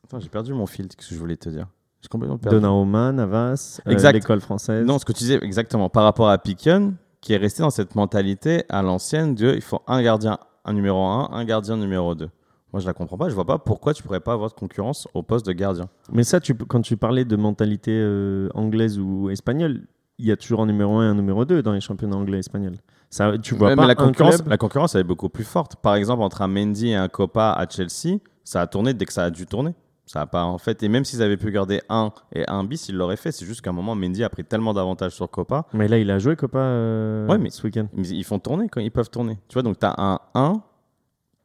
[0.04, 1.68] Attends, j'ai perdu mon fil, qu'est-ce que je voulais te dire?
[2.08, 2.56] Complètement perdu.
[2.58, 4.86] Donnarumma, Navas, euh, l'école française.
[4.86, 7.96] Non, ce que tu disais exactement par rapport à Piquion, qui est resté dans cette
[7.96, 12.30] mentalité à l'ancienne de il faut un gardien, un numéro 1, un gardien numéro 2.
[12.72, 13.30] Moi, je la comprends pas.
[13.30, 15.90] Je vois pas pourquoi tu pourrais pas avoir de concurrence au poste de gardien.
[16.14, 19.82] Mais ça, tu, quand tu parlais de mentalité euh, anglaise ou espagnole,
[20.20, 22.38] il y a toujours un numéro 1 et un numéro 2 dans les championnats anglais
[22.38, 22.76] et espagnols.
[23.10, 25.78] Ça, tu vois pas mais la concurrence, club- la concurrence, elle est beaucoup plus forte.
[25.78, 29.14] Par exemple, entre un Mendy et un Copa à Chelsea, ça a tourné dès que
[29.14, 29.74] ça a dû tourner.
[30.12, 30.82] Ça a pas en fait.
[30.82, 33.32] Et même s'ils avaient pu garder un et un bis, ils l'auraient fait.
[33.32, 35.68] C'est juste qu'à un moment, Mendy a pris tellement d'avantages sur Copa.
[35.72, 37.86] Mais là, il a joué Copa euh, Ouais, mais- ce week-end.
[37.96, 39.38] Ils font tourner quand ils peuvent tourner.
[39.50, 40.64] Tu vois, donc tu as un 1.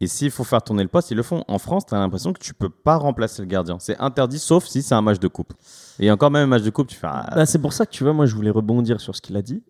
[0.01, 1.45] Et s'il faut faire tourner le poste, ils le font.
[1.47, 3.77] En France, tu as l'impression que tu peux pas remplacer le gardien.
[3.81, 5.53] C'est interdit, sauf si c'est un match de coupe.
[5.99, 7.07] Et encore même un match de coupe, tu fais.
[7.09, 9.37] ah, Bah, c'est pour ça que tu vois, moi, je voulais rebondir sur ce qu'il
[9.37, 9.63] a dit.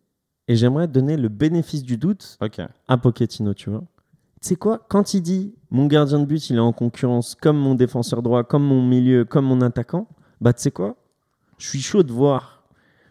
[0.47, 2.37] Et j'aimerais donner le bénéfice du doute
[2.87, 3.83] à Pochettino, tu vois.
[4.45, 7.57] Tu sais quoi Quand il dit mon gardien de but, il est en concurrence comme
[7.57, 10.07] mon défenseur droit, comme mon milieu, comme mon attaquant,
[10.43, 10.97] bah tu sais quoi
[11.57, 12.63] Je suis chaud de voir.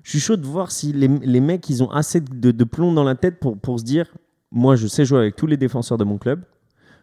[0.04, 2.94] Je suis chaud de voir si les, les mecs, ils ont assez de, de plomb
[2.94, 4.14] dans la tête pour, pour se dire
[4.52, 6.44] moi, je sais jouer avec tous les défenseurs de mon club.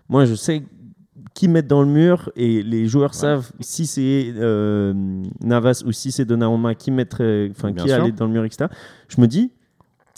[0.09, 0.63] Moi, je sais
[1.35, 4.95] qui mettre dans le mur et les joueurs savent si c'est euh,
[5.41, 8.01] Navas ou si c'est Donnarumma qui mettre, enfin qui sûr.
[8.01, 8.67] aller dans le mur, etc.
[9.09, 9.51] Je me dis,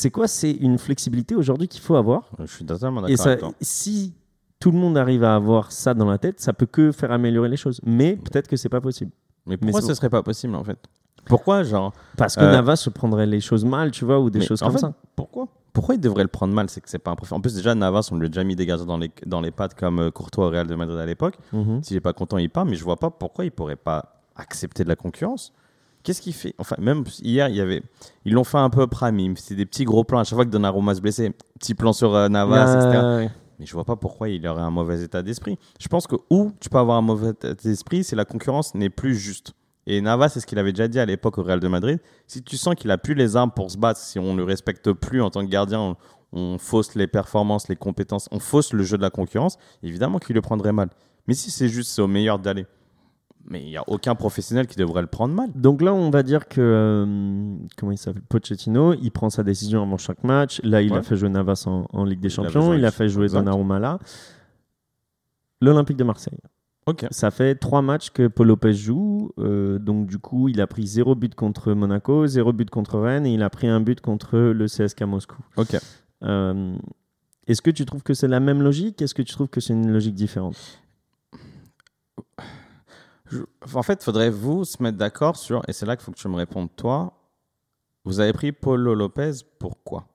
[0.03, 0.27] c'est quoi?
[0.29, 2.29] C'est une flexibilité aujourd'hui qu'il faut avoir?
[2.41, 3.53] Je suis totalement Et d'accord ça, avec toi.
[3.61, 4.15] si
[4.59, 7.49] tout le monde arrive à avoir ça dans la tête, ça peut que faire améliorer
[7.49, 7.81] les choses.
[7.85, 9.13] Mais peut-être que c'est pas possible.
[9.47, 10.79] Mais pourquoi c'est ce serait pas possible en fait?
[11.27, 11.93] Pourquoi, genre.
[12.17, 14.61] Parce que Euh, Navas se prendrait les choses mal, tu vois, ou des Mais choses
[14.63, 14.93] en comme fait, ça.
[15.15, 15.47] Pourquoi?
[15.73, 16.69] Pourquoi il devrait le prendre mal?
[16.69, 17.35] C'est que c'est pas un profil.
[17.35, 19.53] En plus, déjà, Navas, on lui a déjà mis des gardiens dans les, dans les
[19.53, 21.39] pattes comme euh, Courtois au Real de Madrid à l'époque.
[21.53, 21.83] Mhm.
[21.85, 22.65] S'il est pas content, il part.
[22.67, 25.53] Mais je vois pas pourquoi il pourrait pas accepter de la concurrence.
[26.03, 26.55] Qu'est-ce qu'il fait?
[26.59, 27.83] Enfin, même hier, il y avait,
[28.25, 29.35] ils l'ont fait un peu pramim.
[29.37, 30.19] C'est des petits gros plans.
[30.19, 33.31] À chaque fois que Donnarumma se blessait, petit plan sur euh, Navas, etc.
[33.59, 35.59] Mais je vois pas pourquoi il aurait un mauvais état d'esprit.
[35.79, 38.91] Je pense que où tu peux avoir un mauvais état d'esprit, c'est la concurrence n'est
[38.91, 39.53] plus juste.
[39.87, 42.01] Et Navas, c'est ce qu'il avait déjà dit à l'époque au Real de Madrid.
[42.27, 44.45] Si tu sens qu'il a plus les armes pour se battre, si on ne le
[44.45, 45.97] respecte plus en tant que gardien, on,
[46.33, 50.35] on fausse les performances, les compétences, on fausse le jeu de la concurrence, évidemment qu'il
[50.35, 50.89] le prendrait mal.
[51.29, 52.67] Mais si c'est juste, c'est au meilleur d'aller.
[53.49, 55.51] Mais il n'y a aucun professionnel qui devrait le prendre mal.
[55.55, 58.23] Donc là, on va dire que euh, comment il s'appelle?
[58.23, 60.61] Pochettino, il prend sa décision avant chaque match.
[60.63, 63.09] Là, il a fait jouer Navas en, en Ligue des Il Champions, il a fait
[63.09, 63.41] jouer exact.
[63.41, 63.99] Donnarumma là.
[65.61, 66.39] L'Olympique de Marseille.
[66.87, 67.07] Ok.
[67.11, 69.31] Ça fait trois matchs que Paul Lopez joue.
[69.39, 73.27] euh, donc, du coup, il a pris zéro but contre Monaco, zéro but contre Rennes
[73.27, 75.37] et il a pris un but contre le CSK Moscou.
[75.57, 75.77] Ok.
[76.25, 76.75] Euh,
[77.47, 79.01] Est-ce que tu trouves que c'est la même logique?
[79.03, 80.57] Est-ce que tu trouves que c'est une logique différente?
[83.33, 86.19] Je- En fait, faudrait vous se mettre d'accord sur, et c'est là qu'il faut que
[86.19, 87.15] tu me répondes toi,
[88.05, 90.07] vous avez pris Paulo Lopez pourquoi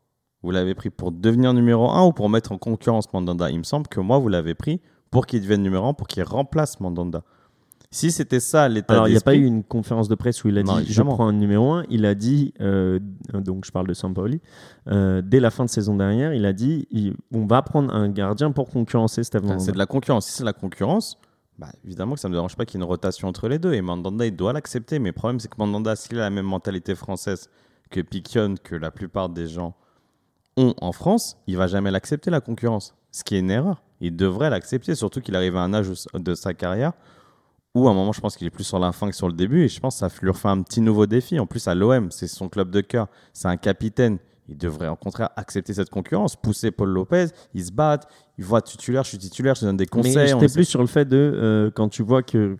[0.44, 3.50] Vous l'avez pris pour devenir numéro 1 ou pour mettre en concurrence Mandanda?
[3.50, 6.22] Il me semble que moi, vous l'avez pris pour qu'il devienne numéro 1, pour qu'il
[6.24, 7.24] remplace Mandanda.
[7.90, 10.50] Si c'était ça l'état Alors, il n'y a pas eu une conférence de presse où
[10.50, 11.16] il a Non, dit je évidemment.
[11.16, 11.86] prends un numéro 1.
[11.90, 13.00] Il a dit, euh,
[13.34, 14.42] donc je parle de Sampaoli,
[14.90, 18.10] euh, dès la fin de saison dernière, il a dit il- on va prendre un
[18.10, 19.64] gardien pour concurrencer Steve Mandanda.
[19.64, 20.26] c'est de la concurrence.
[20.28, 21.18] Si c'est de la concurrence,
[21.58, 23.60] bah, évidemment que ça ne me dérange pas qu'il y ait une rotation entre les
[23.60, 23.74] deux.
[23.74, 25.00] Et Mandanda, il doit l'accepter.
[25.00, 27.50] Mais le problème, c'est que Mandanda, s'il a la même mentalité française
[27.90, 29.76] que Piquion, que la plupart des gens
[30.56, 32.96] ont en France, il va jamais l'accepter, la concurrence.
[33.12, 33.84] Ce qui est une erreur.
[34.02, 36.94] Il devrait l'accepter, surtout qu'il arrive à un âge de sa carrière
[37.74, 39.34] où, à un moment, je pense qu'il est plus sur la fin que sur le
[39.34, 39.64] début.
[39.64, 41.40] Et je pense que ça lui refait un petit nouveau défi.
[41.40, 43.08] En plus, à l'OM, c'est son club de cœur.
[43.34, 44.18] C'est un capitaine.
[44.50, 47.28] Il devrait, au contraire, accepter cette concurrence, pousser Paul Lopez.
[47.54, 48.08] Ils se battent.
[48.38, 50.34] Il voit titulaire, je suis titulaire, je te donne des Mais conseils.
[50.34, 52.58] on j'étais plus sur le fait de euh, quand tu vois que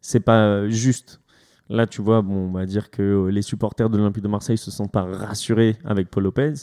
[0.00, 1.20] c'est pas juste.
[1.68, 4.56] Là, tu vois, bon, on va dire que euh, les supporters de l'Olympique de Marseille
[4.56, 6.54] se sentent pas rassurés avec Paul Lopez.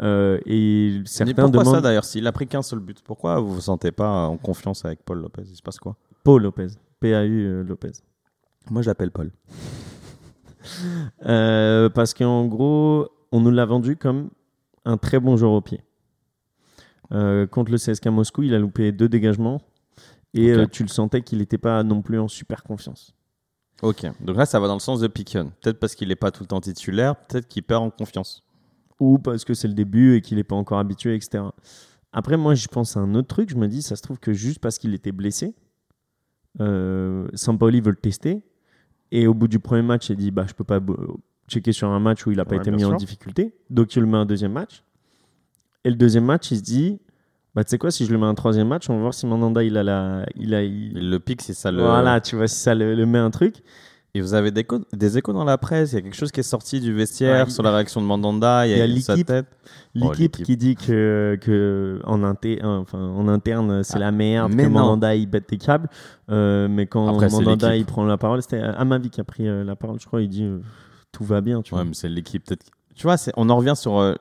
[0.00, 3.38] Euh, et Mais certains pourquoi demandent ça d'ailleurs S'il a pris qu'un seul but, pourquoi
[3.40, 5.42] vous vous sentez pas en confiance avec Paul Lopez?
[5.48, 5.96] Il se passe quoi?
[6.24, 6.68] Paul Lopez,
[7.00, 7.92] P-A-U euh, Lopez.
[8.70, 9.30] Moi, je l'appelle Paul.
[11.26, 14.30] Euh, parce qu'en gros, on nous l'a vendu comme
[14.84, 15.82] un très bon joueur au pied.
[17.12, 19.60] Euh, contre le CSK Moscou, il a loupé deux dégagements
[20.34, 23.14] et euh, tu le sentais qu'il n'était pas non plus en super confiance.
[23.82, 25.52] Ok, donc là, ça va dans le sens de Piquion.
[25.60, 28.44] Peut-être parce qu'il n'est pas tout le temps titulaire, peut-être qu'il perd en confiance.
[29.00, 31.44] Ou parce que c'est le début et qu'il n'est pas encore habitué, etc.
[32.12, 33.50] Après, moi, je pense à un autre truc.
[33.50, 35.54] Je me dis, ça se trouve que juste parce qu'il était blessé,
[36.60, 38.42] euh, Sampaoli veut le tester.
[39.10, 40.80] Et au bout du premier match, il dit bah, Je peux pas
[41.52, 43.54] checker sur un match où il n'a pas Ouais, été mis en difficulté.
[43.70, 44.82] Donc, il le met un deuxième match.
[45.84, 46.98] Et le deuxième match, il se dit
[47.54, 49.26] bah, Tu sais quoi, si je le mets un troisième match, on va voir si
[49.26, 50.26] Mandanda il a la.
[50.36, 51.82] Il a, il- le pique si ça le.
[51.82, 53.56] Voilà, tu vois, si ça le, le met un truc.
[54.14, 56.30] Et vous avez des, échos- des échos dans la presse, il y a quelque chose
[56.30, 58.92] qui est sorti du vestiaire Ouais, sur la réaction de Mandanda, il y a, il
[58.92, 59.26] y a sa l'équipe.
[59.26, 59.46] tête?
[59.66, 64.52] Oh, L'équipe qui dit que, que en, inté- enfin, en interne, c'est Ah, la merde,
[64.54, 64.80] mais que non.
[64.80, 65.88] Mandanda il bête des câbles.
[66.30, 69.64] Euh, mais quand Après, Mandanda il prend la parole, c'était Amavi qui a pris euh,
[69.64, 70.20] la parole, je crois.
[70.20, 70.58] Il dit euh,
[71.12, 71.84] tout va bien, tu Ouais, vois.
[71.84, 72.66] mais c'est l'équipe peut-être.
[72.94, 73.98] Tu vois, on en revient sur.
[73.98, 74.14] euh,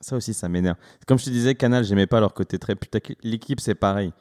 [0.00, 0.76] ça aussi, ça m'énerve.
[1.06, 3.18] Comme je te disais, Canal, j'aimais pas leur côté très putaclic.
[3.22, 4.12] L'équipe, c'est pareil.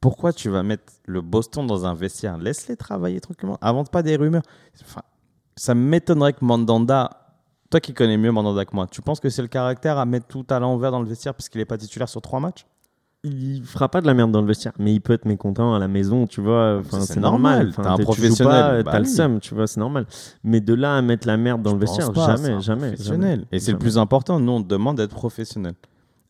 [0.00, 2.36] Pourquoi tu vas mettre le Boston dans un vestiaire?
[2.38, 3.58] Laisse-les travailler tranquillement.
[3.62, 4.42] Invente pas des rumeurs.
[4.82, 5.02] Enfin,
[5.56, 7.20] ça m'étonnerait que Mandanda.
[7.70, 10.26] Toi qui connais mieux Mandanda que moi, tu penses que c'est le caractère à mettre
[10.26, 12.66] tout à l'envers dans le vestiaire parce qu'il n'est pas titulaire sur trois matchs?
[13.24, 15.78] Il fera pas de la merde dans le vestiaire, mais il peut être mécontent à
[15.78, 16.78] la maison, tu vois.
[16.80, 17.72] Enfin, c'est normal.
[17.74, 19.10] normal, un professionnel, pas, bah T'as le oui.
[19.10, 20.06] seum, tu vois, c'est normal.
[20.44, 23.38] Mais de là à mettre la merde dans Je le vestiaire, pas, jamais, jamais, professionnel.
[23.40, 23.46] jamais.
[23.50, 24.38] Et c'est le plus important.
[24.38, 25.74] Nous, on te demande d'être professionnel.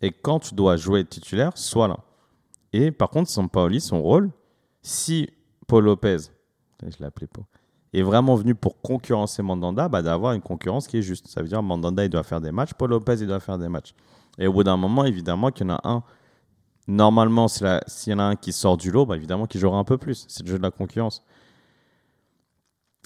[0.00, 1.98] Et quand tu dois jouer titulaire, sois là.
[2.72, 4.30] Et par contre, Sampaoli, son rôle,
[4.82, 5.28] si
[5.66, 6.16] Paul Lopez,
[6.82, 7.44] je l'ai appelé Paul,
[7.92, 11.28] est vraiment venu pour concurrencer Mandanda, bah, d'avoir une concurrence qui est juste.
[11.28, 13.68] Ça veut dire Mandanda, il doit faire des matchs, Paul Lopez, il doit faire des
[13.68, 13.94] matchs.
[14.38, 16.02] Et au bout d'un moment, évidemment, qu'il y en a un.
[16.86, 19.84] Normalement, s'il y en a un qui sort du lot, bah, évidemment qu'il jouera un
[19.84, 20.26] peu plus.
[20.28, 21.22] C'est le jeu de la concurrence.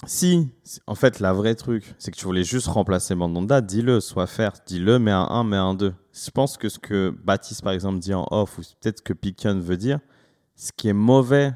[0.05, 0.49] Si,
[0.87, 4.53] en fait, la vraie truc, c'est que tu voulais juste remplacer Mandanda, dis-le, sois faire,
[4.65, 5.93] dis-le, mets un 1, mets un 2.
[6.13, 9.13] Je pense que ce que Baptiste, par exemple, dit en off, ou peut-être ce que
[9.13, 9.99] Piquion veut dire,
[10.55, 11.53] ce qui est mauvais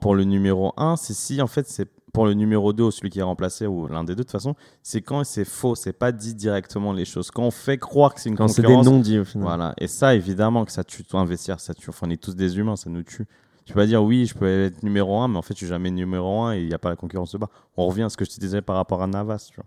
[0.00, 3.10] pour le numéro 1, c'est si, en fait, c'est pour le numéro 2 ou celui
[3.10, 5.92] qui est remplacé, ou l'un des deux, de toute façon, c'est quand c'est faux, c'est
[5.92, 7.30] pas dit directement les choses.
[7.30, 9.46] Quand on fait croire que c'est une Quand c'est des concurrence, non-dits au final.
[9.46, 9.74] voilà.
[9.78, 11.90] Et ça, évidemment, que ça tue tout un vestiaire, ça tue.
[11.90, 13.26] Enfin, on est tous des humains, ça nous tue.
[13.64, 15.66] Tu peux pas dire oui, je peux être numéro 1, mais en fait, je suis
[15.66, 17.50] jamais numéro 1 et il n'y a pas la concurrence de bas.
[17.76, 19.48] On revient à ce que je te disais par rapport à Navas.
[19.50, 19.66] Tu vois.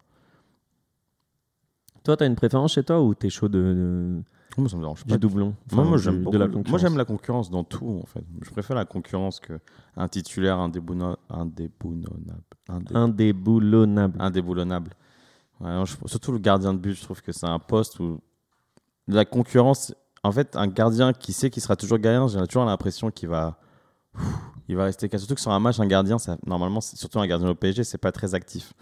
[2.03, 4.21] Toi, t'as une préférence chez toi ou t'es chaud de, de-
[4.57, 5.13] Moi, ça me dérange pas.
[5.13, 6.81] du doublon Moi, Enfin, moi, du- j'aime la moi, concurrence.
[6.81, 8.23] j'aime la concurrence dans tout, en fait.
[8.41, 9.59] Je préfère la concurrence que
[9.95, 11.17] un titulaire indéboulonnable.
[11.29, 12.43] Indéboulonnable.
[12.69, 12.95] Indé-
[14.19, 14.91] Indéboulonnable.
[15.59, 18.19] Ouais, je- surtout le gardien de but, je trouve que c'est un poste où
[19.07, 19.93] la concurrence.
[20.23, 23.57] En fait, un gardien qui sait qu'il sera toujours gardien, j'ai toujours l'impression qu'il va,
[24.67, 25.09] il va rester.
[25.17, 27.97] Surtout que sur un match, un gardien, ça, normalement, surtout un gardien au PSG, c'est
[27.97, 28.73] pas très actif.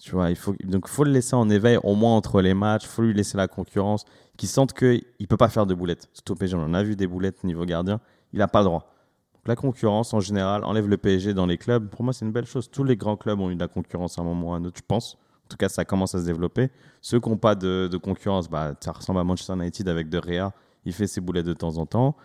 [0.00, 2.86] Tu vois, il faut donc faut le laisser en éveil au moins entre les matchs.
[2.86, 4.04] Faut lui laisser la concurrence,
[4.36, 6.08] qu'il sente que il peut pas faire de boulettes.
[6.12, 8.00] Surtout au PSG, on a vu des boulettes niveau gardien,
[8.32, 8.90] il a pas le droit.
[9.34, 11.88] Donc, la concurrence en général enlève le PSG dans les clubs.
[11.88, 12.70] Pour moi, c'est une belle chose.
[12.70, 14.64] Tous les grands clubs ont eu de la concurrence à un moment ou à un
[14.64, 15.14] autre, je pense.
[15.44, 16.70] En tout cas, ça commence à se développer.
[17.00, 20.52] Ceux qui n'ont pas de, concurrence, bah, ça ressemble à Manchester United avec De Gea.
[20.86, 22.16] Il fait ses boulettes de temps en temps.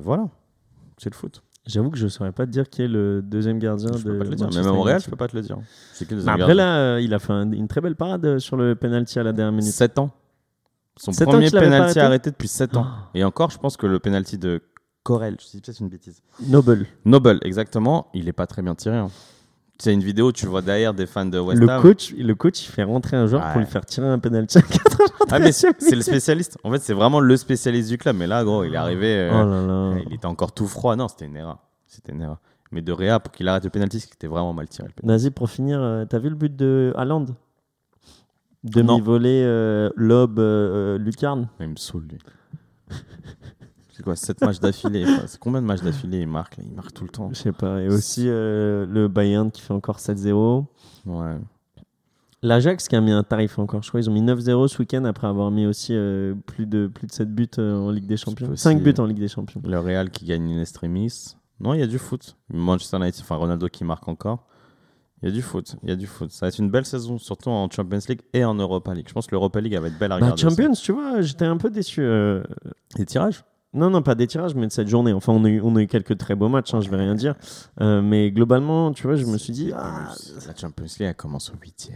[0.00, 0.28] Voilà,
[0.96, 1.42] c'est le foot.
[1.68, 4.18] J'avoue que je saurais pas te dire qui est le deuxième gardien Je de peux
[4.18, 4.50] pas te le dire.
[4.50, 5.58] Même à Montréal, je peux pas te le dire.
[5.92, 8.24] C'est qui le deuxième après là, euh, il a fait un- une très belle parade
[8.24, 9.72] euh, sur le penalty à la dernière minute.
[9.72, 10.10] 7 ans.
[10.96, 12.86] Son Sept premier penalty arrêté arrêté depuis 7 ans.
[13.14, 14.62] Et encore, je pense que le penalty de
[15.04, 16.22] Corel, je dis peut-être une bêtise.
[16.46, 16.86] Noble.
[17.04, 18.96] Noble, exactement, il est pas très bien tiré.
[18.96, 19.10] hein.
[19.80, 21.80] C'est une vidéo où tu le vois derrière des fans de West Le Ham.
[21.82, 24.58] coach, le coach, il fait rentrer un joueur pour lui faire tirer un penalty.
[24.58, 25.04] à 80.
[25.30, 26.58] Ah, mais c'est le spécialiste.
[26.64, 28.16] En fait, c'est vraiment le spécialiste du club.
[28.16, 29.06] Mais là, gros, il est arrivé.
[29.16, 30.02] euh, Oh là là.
[30.08, 30.96] Il était encore tout froid.
[30.96, 31.58] Non, c'était une erreur.
[31.86, 32.38] C'était une erreur.
[32.72, 34.88] Mais de Réa, pour qu'il arrête le penalty, c'était vraiment mal tiré.
[35.04, 37.26] Nazi, pour finir, euh, t'as vu le but de Haaland?
[38.64, 41.48] Demi-volée, euh, lob, euh, euh, lucarne.
[41.60, 42.18] Il me saoule, lui.
[43.98, 46.92] c'est quoi, 7 matchs d'affilée C'est combien de matchs d'affilée il marque là Il marque
[46.94, 47.28] tout le temps.
[47.32, 47.82] Je sais pas.
[47.82, 50.64] Et aussi euh, le Bayern qui fait encore 7-0.
[51.06, 51.36] Ouais.
[52.42, 53.82] L'Ajax qui a mis un tarif encore.
[53.82, 56.86] Je crois qu'ils ont mis 9-0 ce week-end après avoir mis aussi euh, plus, de,
[56.86, 58.46] plus de 7 buts euh, en Ligue des Champions.
[58.46, 58.74] possible.
[58.78, 59.60] 5 buts en Ligue des Champions.
[59.64, 61.34] Le Real qui gagne in extremis.
[61.58, 62.36] Non, il y a du foot.
[62.52, 64.44] Manchester United, enfin Ronaldo qui marque encore.
[65.20, 65.74] Il y a du foot.
[65.82, 66.30] Il y a du foot.
[66.30, 69.06] Ça va être une belle saison, surtout en Champions League et en Europa League.
[69.08, 70.40] Je pense que l'Europa League va être belle à Bah, regarder.
[70.42, 72.02] Champions, tu vois, j'étais un peu déçu.
[72.02, 72.44] euh.
[72.96, 73.42] Les tirages
[73.74, 75.12] Non, non, pas des tirages, mais de cette journée.
[75.12, 77.14] Enfin, on a eu, on a eu quelques très beaux matchs, hein, je vais rien
[77.14, 77.34] dire.
[77.80, 80.08] Euh, mais globalement, tu vois, je me suis dit, ah,
[80.46, 81.90] La Champions League, elle commence au 8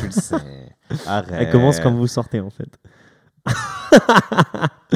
[0.00, 0.76] Tu le sais.
[1.06, 1.32] Arrête.
[1.32, 2.68] elle commence quand vous sortez, en fait.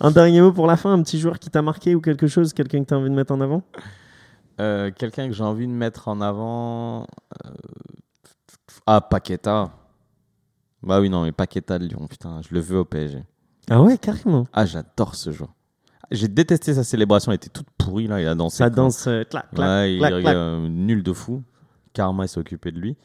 [0.00, 2.52] un dernier mot pour la fin, un petit joueur qui t'a marqué ou quelque chose,
[2.52, 3.62] quelqu'un que tu as envie de mettre en avant?
[4.60, 7.02] Euh, Quelqu'un que j'ai envie de mettre en avant.
[7.44, 7.50] euh,
[8.86, 9.70] Ah, Paqueta.
[10.82, 13.22] Bah oui, non, mais Paqueta de Lyon, putain, je le veux au PSG.
[13.70, 14.46] Ah ouais, carrément.
[14.52, 15.52] Ah, j'adore ce joueur.
[16.10, 18.58] J'ai détesté sa célébration, elle était toute pourrie là, il a dansé.
[18.58, 21.42] Ça danse, euh, clac, clac, Ouais, il clac, euh, nul de fou.
[21.92, 22.96] Karma il s'est occupé de lui.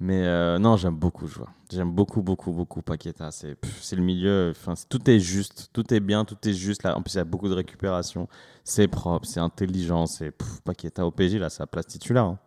[0.00, 1.52] Mais euh, non, j'aime beaucoup le joueur.
[1.72, 3.30] J'aime beaucoup, beaucoup, beaucoup Paqueta.
[3.32, 4.50] C'est c'est le milieu.
[4.50, 5.70] Enfin, c'est- tout est juste.
[5.72, 6.24] Tout est bien.
[6.24, 6.82] Tout est juste.
[6.84, 6.96] Là.
[6.96, 8.28] En plus, il y a beaucoup de récupération.
[8.64, 9.26] C'est propre.
[9.26, 10.06] C'est intelligent.
[10.06, 10.32] C'est
[10.64, 11.38] Paqueta au PSG.
[11.40, 12.24] Là, sa place titulaire.
[12.24, 12.38] hein.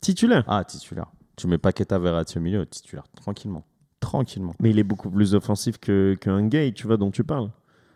[0.00, 0.44] Titulaire.
[0.46, 1.10] Ah, titulaire.
[1.36, 2.64] Tu mets Paqueta Verratti au milieu.
[2.66, 3.04] Titulaire.
[3.16, 3.64] Tranquillement.
[4.00, 4.54] Tranquillement.
[4.60, 7.50] Mais il est beaucoup plus offensif que- qu'un gay, tu vois, dont tu parles.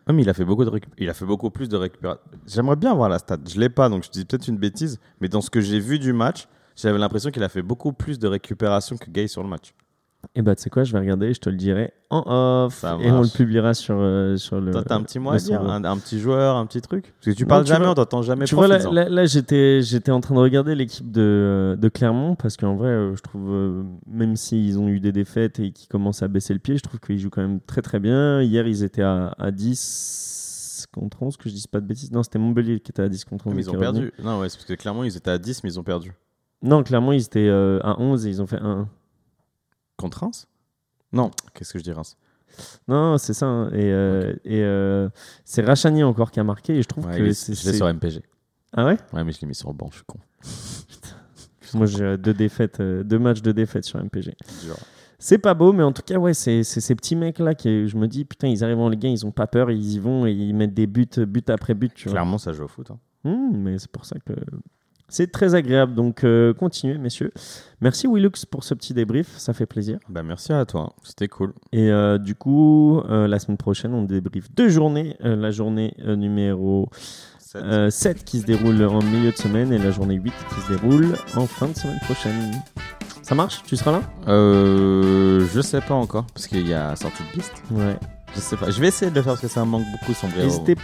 [0.07, 2.23] Ah, mais il a fait beaucoup de récup- il a fait beaucoup plus de récupération.
[2.47, 3.39] J'aimerais bien voir la stat.
[3.49, 4.99] Je l'ai pas, donc je dis peut-être une bêtise.
[5.21, 8.19] Mais dans ce que j'ai vu du match, j'avais l'impression qu'il a fait beaucoup plus
[8.19, 9.75] de récupération que Gay sur le match.
[10.35, 12.23] Et bah, tu sais quoi, je vais regarder, je te le dirai en
[12.67, 12.85] off.
[13.01, 14.71] Et on le publiera sur, euh, sur le.
[14.71, 17.13] Toi, t'as un petit mot à dire un, un petit joueur, un petit truc?
[17.21, 18.95] Parce que tu Non, parles tu jamais, vois- on t'entend jamais Tu vois, là, profites-en.
[18.95, 22.89] là, là, j'étais, j'étais en train de regarder l'équipe de, de Clermont parce qu'en vrai,
[22.89, 26.55] euh, je trouve, euh, même s'ils ont eu des défaites et qu'ils commencent à baisser
[26.55, 28.41] le pied, je trouve qu'ils jouent quand même très très bien.
[28.43, 32.13] Hier, ils étaient à, à 10 contre 11, que je dise pas de bêtises.
[32.13, 33.55] Non, c'était Montpellier qui était à 10 contre 11.
[33.55, 34.13] Mais ils ont perdu.
[34.23, 36.13] Non, ouais, c'est parce que clairement, ils étaient à 10, mais ils ont perdu.
[36.63, 38.87] Non, Clermont, ils étaient euh, à 11 et ils ont fait 1-1.
[40.03, 40.47] Contre Reims?
[41.13, 42.17] Non, qu'est-ce que je dis Reims?
[42.89, 43.47] Non, c'est ça.
[43.47, 43.71] hein.
[43.73, 45.09] Et, euh, et euh,
[45.45, 46.77] c'est Rachani encore qui a marqué.
[46.77, 47.55] Et je trouve Ouais, que c'est.
[47.55, 48.23] je l'ai sur MPG.
[48.75, 48.99] Ah ouais?
[49.13, 50.19] Ouais, mais je l'ai mis sur le banc, je suis con.
[51.75, 54.35] Moi, j'ai euh, deux défaites, euh, deux matchs de défaites sur MPG.
[55.19, 58.07] C'est pas beau, mais en tout cas, ouais, c'est ces petits mecs-là qui, je me
[58.09, 60.33] dis, putain, ils arrivent en Ligue 1, ils ont pas peur, ils y vont et
[60.33, 62.15] ils mettent des buts, but après but, tu vois.
[62.15, 62.91] Clairement, ça joue au foot.
[62.91, 62.99] hein.
[63.25, 64.33] Hmm, mais c'est pour ça que
[65.13, 65.95] c'est très agréable.
[65.95, 67.33] Donc, euh, continuez, messieurs.
[67.81, 69.99] Merci Willux pour ce petit débrief, ça fait plaisir.
[70.09, 71.53] Bah, merci à toi, c'était cool.
[71.73, 75.17] Et euh, du coup, euh, la semaine prochaine, on débriefe deux journées.
[75.21, 76.89] La journée numéro
[77.39, 77.63] Sept.
[77.63, 80.69] euh, 7 qui se déroule en milieu de semaine et la journée 8 qui se
[80.69, 82.53] déroule en fin de semaine prochaine.
[83.23, 83.63] Ça marche?
[83.67, 84.03] Tu seras là?
[84.27, 87.63] Je sais pas encore, parce qu'il y a sortie de piste.
[87.71, 87.97] Ouais.
[88.35, 88.71] Je sais pas.
[88.71, 90.45] Je vais essayer de le faire parce que ça me manque beaucoup son vrai.
[90.45, 90.77] N'hésitez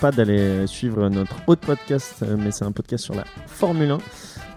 [0.00, 3.98] pas d'aller suivre notre autre podcast, euh, mais c'est un podcast sur la Formule 1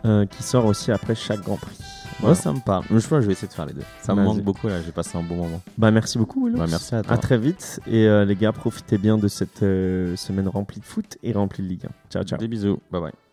[0.05, 1.77] euh, qui sort aussi après chaque Grand Prix.
[2.21, 2.36] Moi, Voilà.
[2.36, 2.86] ça me parle.
[2.89, 3.81] Je crois que je vais essayer de faire les deux.
[4.01, 5.61] Ça me manque beaucoup là, j'ai passé un bon moment.
[5.77, 6.49] Bah, merci beaucoup.
[6.49, 7.13] Bah, merci à toi.
[7.13, 7.81] À très vite.
[7.88, 11.63] Et euh, les gars, profitez bien de cette euh, semaine remplie de foot et remplie
[11.63, 11.89] de Ligue 1.
[12.11, 12.39] Ciao, ciao.
[12.39, 12.79] Des bisous.
[12.91, 13.24] Bye bye.